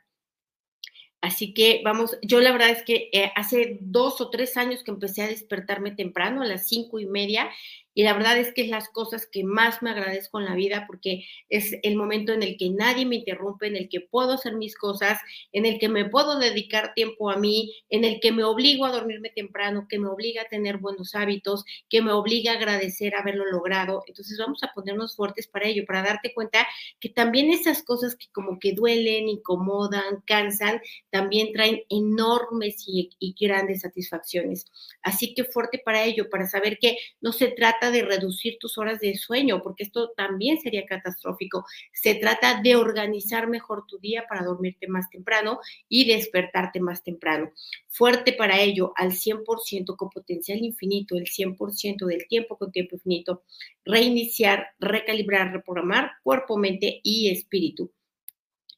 Así 1.24 1.54
que 1.54 1.82
vamos, 1.86 2.18
yo 2.22 2.42
la 2.42 2.52
verdad 2.52 2.70
es 2.70 2.84
que 2.84 3.10
eh, 3.14 3.32
hace 3.38 3.78
dos 3.80 4.20
o 4.20 4.30
tres 4.30 4.58
años 4.58 4.84
que 4.84 4.92
empecé 4.92 5.22
a 5.22 5.28
despertarme 5.28 5.92
temprano, 5.92 6.42
a 6.42 6.46
las 6.46 6.68
cinco 6.68 7.00
y 7.00 7.06
media, 7.06 7.50
y 7.94 8.04
la 8.04 8.14
verdad 8.14 8.38
es 8.38 8.54
que 8.54 8.64
es 8.64 8.70
las 8.70 8.90
cosas 8.90 9.28
que 9.28 9.44
más 9.44 9.82
me 9.82 9.92
agradezco 9.92 10.40
en 10.40 10.46
la 10.46 10.56
vida 10.56 10.86
porque 10.88 11.26
es 11.50 11.76
el 11.84 11.96
momento 11.96 12.34
en 12.34 12.44
el 12.44 12.58
que 12.58 12.70
nadie 12.70 13.06
me 13.06 13.18
interrumpe, 13.18 13.68
en 13.68 13.76
el 13.76 13.90
que 13.90 14.02
puedo 14.02 14.34
hacer 14.34 14.56
mis 14.56 14.76
cosas, 14.76 15.20
en 15.52 15.66
el 15.66 15.80
que 15.80 15.90
me 15.90 16.06
puedo 16.06 16.40
dedicar 16.40 16.94
tiempo 16.94 17.30
a 17.30 17.38
mí, 17.38 17.76
en 17.90 18.04
el 18.04 18.20
que 18.20 18.32
me 18.32 18.44
obligo 18.44 18.86
a 18.86 18.92
dormirme 18.92 19.30
temprano, 19.30 19.88
que 19.88 20.00
me 20.00 20.08
obliga 20.08 20.44
a 20.44 20.48
tener 20.50 20.78
buenos 20.78 21.14
hábitos, 21.16 21.66
que 21.90 22.02
me 22.02 22.12
obliga 22.12 22.54
a 22.54 22.56
agradecer 22.56 23.16
haberlo 23.16 23.46
logrado. 23.46 24.04
Entonces 24.08 24.38
vamos 24.38 24.64
a 24.64 24.74
ponernos 24.74 25.16
fuertes 25.16 25.48
para 25.48 25.68
ello, 25.68 25.84
para 25.86 26.02
darte 26.02 26.34
cuenta 26.34 26.68
que 27.00 27.10
también 27.10 27.52
esas 27.52 27.84
cosas 27.84 28.16
que 28.16 28.28
como 28.32 28.60
que 28.60 28.74
duelen, 28.74 29.30
incomodan, 29.30 30.22
cansan, 30.26 30.82
también 31.10 31.54
traen 31.54 31.84
enormes 31.90 32.84
y, 32.88 33.12
y 33.20 33.36
grandes 33.40 33.82
satisfacciones. 33.82 34.66
Así 35.02 35.34
que 35.34 35.44
fuerte 35.44 35.82
para 35.84 36.04
ello, 36.04 36.30
para 36.30 36.48
saber 36.48 36.78
que 36.80 36.98
no 37.22 37.32
se 37.32 37.50
trata 37.50 37.83
de 37.92 38.04
reducir 38.04 38.58
tus 38.60 38.78
horas 38.78 39.00
de 39.00 39.16
sueño, 39.16 39.62
porque 39.62 39.84
esto 39.84 40.12
también 40.16 40.60
sería 40.60 40.86
catastrófico. 40.86 41.66
Se 41.92 42.16
trata 42.16 42.62
de 42.62 42.76
organizar 42.76 43.48
mejor 43.48 43.86
tu 43.88 44.00
día 44.00 44.26
para 44.28 44.44
dormirte 44.44 44.88
más 44.88 45.10
temprano 45.10 45.60
y 45.88 46.06
despertarte 46.06 46.80
más 46.80 47.04
temprano. 47.04 47.52
Fuerte 47.88 48.34
para 48.34 48.60
ello, 48.60 48.94
al 48.96 49.12
100% 49.12 49.96
con 49.96 50.10
potencial 50.10 50.60
infinito, 50.60 51.16
el 51.16 51.28
100% 51.28 52.06
del 52.06 52.28
tiempo 52.28 52.58
con 52.58 52.72
tiempo 52.72 52.96
infinito. 52.96 53.44
Reiniciar, 53.86 54.68
recalibrar, 54.80 55.52
reprogramar 55.52 56.12
cuerpo, 56.24 56.58
mente 56.58 57.00
y 57.04 57.30
espíritu. 57.30 57.92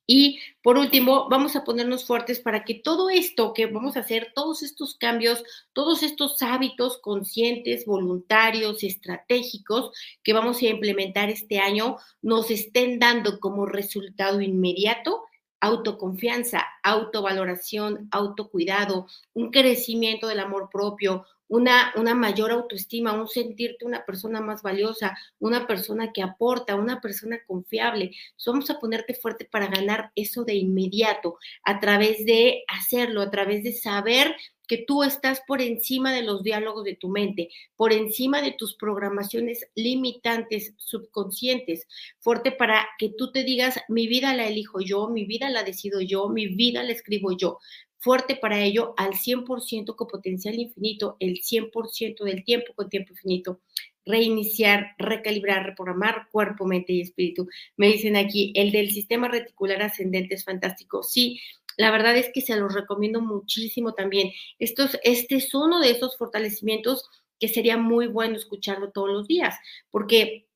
Y 0.08 0.39
por 0.62 0.78
último, 0.78 1.28
vamos 1.30 1.56
a 1.56 1.63
ponernos 1.63 2.06
fuertes 2.06 2.39
para 2.39 2.63
que 2.63 2.76
todo 2.76 3.10
esto 3.10 3.54
que 3.54 3.65
vamos 3.65 3.98
a 3.98 4.02
hacer, 4.02 4.32
todos 4.36 4.62
estos 4.62 4.96
cambios, 4.96 5.44
todos 5.74 6.04
estos 6.04 6.41
hábitos 6.41 6.98
conscientes, 7.00 7.86
voluntarios, 7.86 8.84
estratégicos 8.84 9.91
que 10.24 10.34
vamos 10.34 10.62
a 10.62 10.68
implementar 10.68 11.30
este 11.30 11.60
año, 11.60 11.98
nos 12.22 12.52
estén 12.52 13.00
dando 13.00 13.39
como 13.39 13.65
resultado 13.65 14.41
inmediato 14.41 15.24
autoconfianza, 15.65 16.63
autovaloración, 16.84 18.08
autocuidado, 18.12 19.08
un 19.34 19.50
crecimiento 19.50 20.28
del 20.28 20.39
amor 20.39 20.70
propio, 20.72 21.26
una, 21.47 21.93
una 21.95 22.15
mayor 22.15 22.51
autoestima, 22.51 23.13
un 23.13 23.27
sentirte 23.27 23.86
una 23.86 24.05
persona 24.05 24.41
más 24.41 24.62
valiosa, 24.62 25.17
una 25.39 25.67
persona 25.67 26.12
que 26.12 26.21
aporta, 26.21 26.75
una 26.75 27.01
persona 27.01 27.39
confiable. 27.45 28.12
vamos 28.45 28.69
a 28.69 28.79
ponerte 28.79 29.13
fuerte 29.13 29.45
para 29.45 29.67
ganar 29.67 30.12
eso 30.15 30.43
de 30.43 30.55
inmediato, 30.55 31.38
a 31.63 31.79
través 31.79 32.25
de 32.25 32.63
hacerlo, 32.67 33.21
a 33.21 33.31
través 33.31 33.63
de 33.63 33.73
saber 33.73 34.36
que 34.67 34.84
tú 34.86 35.03
estás 35.03 35.41
por 35.47 35.62
encima 35.62 36.12
de 36.12 36.23
los 36.23 36.43
diálogos 36.43 36.84
de 36.84 36.95
tu 36.95 37.10
mente, 37.10 37.49
por 37.75 37.93
encima 37.93 38.41
de 38.41 38.51
tus 38.51 38.75
programaciones 38.75 39.67
limitantes 39.75 40.73
subconscientes, 40.77 41.88
fuerte 42.19 42.51
para 42.51 42.88
que 42.97 43.10
tú 43.15 43.31
te 43.31 43.43
digas, 43.43 43.79
mi 43.89 44.08
vida 44.08 44.34
la 44.34 44.47
elijo 44.47 44.81
yo, 44.81 45.10
mi 45.10 45.25
vida 45.25 45.49
la 45.49 45.63
decido 45.63 46.01
yo, 46.01 46.29
mi 46.29 46.47
vida 46.47 46.84
la 46.84 46.91
escribo 46.91 47.31
yo, 47.31 47.60
fuerte 48.06 48.36
para 48.36 48.62
ello 48.62 48.94
al 48.98 49.13
100% 49.13 49.96
con 49.96 50.08
potencial 50.08 50.54
infinito, 50.60 51.18
el 51.20 51.41
100% 51.41 52.24
del 52.24 52.44
tiempo 52.44 52.72
con 52.76 52.88
tiempo 52.88 53.13
infinito. 53.13 53.62
Reiniciar, 54.06 54.94
recalibrar, 55.00 55.65
reprogramar 55.65 56.30
cuerpo, 56.32 56.68
mente 56.68 56.94
y 56.94 57.02
espíritu. 57.02 57.48
Me 57.78 57.88
dicen 57.88 58.15
aquí, 58.15 58.54
el 58.56 58.72
del 58.72 58.91
sistema 58.91 59.28
reticular 59.28 59.82
ascendente 59.82 60.36
es 60.36 60.46
fantástico. 60.46 61.02
Sí, 61.02 61.39
la 61.78 61.89
verdad 61.89 62.15
es 62.15 62.30
que 62.32 62.41
se 62.41 62.56
los 62.56 62.76
recomiendo 62.76 63.22
muchísimo 63.22 63.96
también. 63.96 64.32
Estos, 64.60 65.00
este 65.04 65.38
es 65.38 65.52
uno 65.56 65.80
de 65.80 65.89
esos 65.89 66.15
fortalecimientos 66.15 67.10
que 67.39 67.48
sería 67.48 67.76
muy 67.76 68.06
bueno 68.06 68.36
escucharlo 68.36 68.91
todos 68.91 69.10
los 69.10 69.28
días, 69.28 69.56
porque 69.89 70.48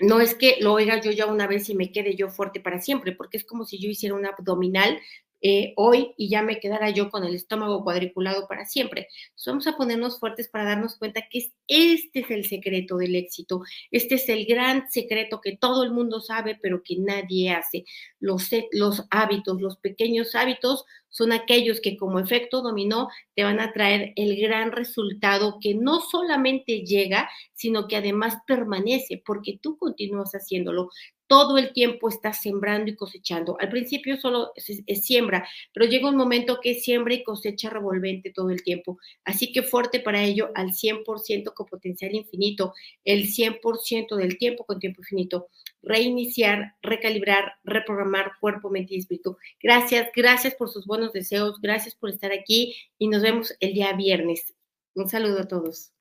no 0.00 0.20
es 0.20 0.34
que 0.34 0.58
lo 0.60 0.74
oiga 0.74 1.00
yo 1.00 1.12
ya 1.12 1.24
una 1.24 1.46
vez 1.46 1.70
y 1.70 1.74
me 1.74 1.92
quede 1.92 2.14
yo 2.14 2.28
fuerte 2.28 2.60
para 2.60 2.78
siempre, 2.78 3.12
porque 3.12 3.38
es 3.38 3.46
como 3.46 3.64
si 3.64 3.78
yo 3.78 3.88
hiciera 3.88 4.14
un 4.14 4.26
abdominal 4.26 5.00
eh, 5.42 5.72
hoy 5.76 6.14
y 6.16 6.28
ya 6.28 6.42
me 6.42 6.60
quedara 6.60 6.90
yo 6.90 7.10
con 7.10 7.24
el 7.24 7.34
estómago 7.34 7.82
cuadriculado 7.82 8.46
para 8.46 8.66
siempre. 8.66 9.08
vamos 9.46 9.66
a 9.66 9.76
ponernos 9.76 10.18
fuertes 10.18 10.48
para 10.48 10.64
darnos 10.64 10.96
cuenta 10.96 11.22
que 11.30 11.52
este 11.66 12.20
es 12.20 12.30
el 12.30 12.46
secreto 12.46 12.96
del 12.98 13.16
éxito. 13.16 13.62
Este 13.90 14.16
es 14.16 14.28
el 14.28 14.46
gran 14.46 14.90
secreto 14.90 15.40
que 15.40 15.56
todo 15.56 15.84
el 15.84 15.92
mundo 15.92 16.20
sabe, 16.20 16.58
pero 16.60 16.82
que 16.82 16.96
nadie 16.98 17.50
hace. 17.50 17.84
Los, 18.18 18.50
los 18.72 19.04
hábitos, 19.10 19.60
los 19.60 19.76
pequeños 19.78 20.34
hábitos 20.34 20.84
son 21.10 21.32
aquellos 21.32 21.80
que 21.80 21.96
como 21.96 22.18
efecto 22.18 22.62
dominó 22.62 23.08
te 23.34 23.44
van 23.44 23.60
a 23.60 23.72
traer 23.72 24.12
el 24.16 24.40
gran 24.40 24.72
resultado 24.72 25.58
que 25.60 25.74
no 25.74 26.00
solamente 26.00 26.84
llega, 26.84 27.28
sino 27.52 27.86
que 27.88 27.96
además 27.96 28.38
permanece 28.46 29.22
porque 29.24 29.58
tú 29.60 29.76
continúas 29.76 30.32
haciéndolo 30.32 30.90
todo 31.30 31.58
el 31.58 31.72
tiempo 31.72 32.08
estás 32.08 32.42
sembrando 32.42 32.90
y 32.90 32.96
cosechando. 32.96 33.56
Al 33.60 33.68
principio 33.68 34.16
solo 34.16 34.50
es, 34.56 35.06
siembra, 35.06 35.46
pero 35.72 35.86
llega 35.86 36.08
un 36.08 36.16
momento 36.16 36.58
que 36.60 36.72
es 36.72 36.82
siembra 36.82 37.14
y 37.14 37.22
cosecha 37.22 37.70
revolvente 37.70 38.32
todo 38.32 38.50
el 38.50 38.64
tiempo. 38.64 38.98
Así 39.24 39.52
que 39.52 39.62
fuerte 39.62 40.00
para 40.00 40.24
ello 40.24 40.50
al 40.56 40.72
100% 40.72 41.54
con 41.54 41.66
potencial 41.66 42.16
infinito, 42.16 42.74
el 43.04 43.28
100% 43.28 44.16
del 44.16 44.38
tiempo 44.38 44.64
con 44.64 44.80
tiempo 44.80 45.02
infinito. 45.02 45.46
Reiniciar, 45.82 46.76
recalibrar, 46.82 47.54
reprogramar 47.64 48.32
cuerpo, 48.40 48.70
mente 48.70 48.94
y 48.94 48.98
espíritu. 48.98 49.36
Gracias, 49.62 50.10
gracias 50.14 50.54
por 50.54 50.68
sus 50.70 50.86
buenos 50.86 51.12
deseos, 51.12 51.60
gracias 51.60 51.94
por 51.94 52.10
estar 52.10 52.32
aquí 52.32 52.74
y 52.98 53.08
nos 53.08 53.22
vemos 53.22 53.54
el 53.60 53.74
día 53.74 53.92
viernes. 53.94 54.54
Un 54.94 55.08
saludo 55.08 55.40
a 55.40 55.48
todos. 55.48 55.92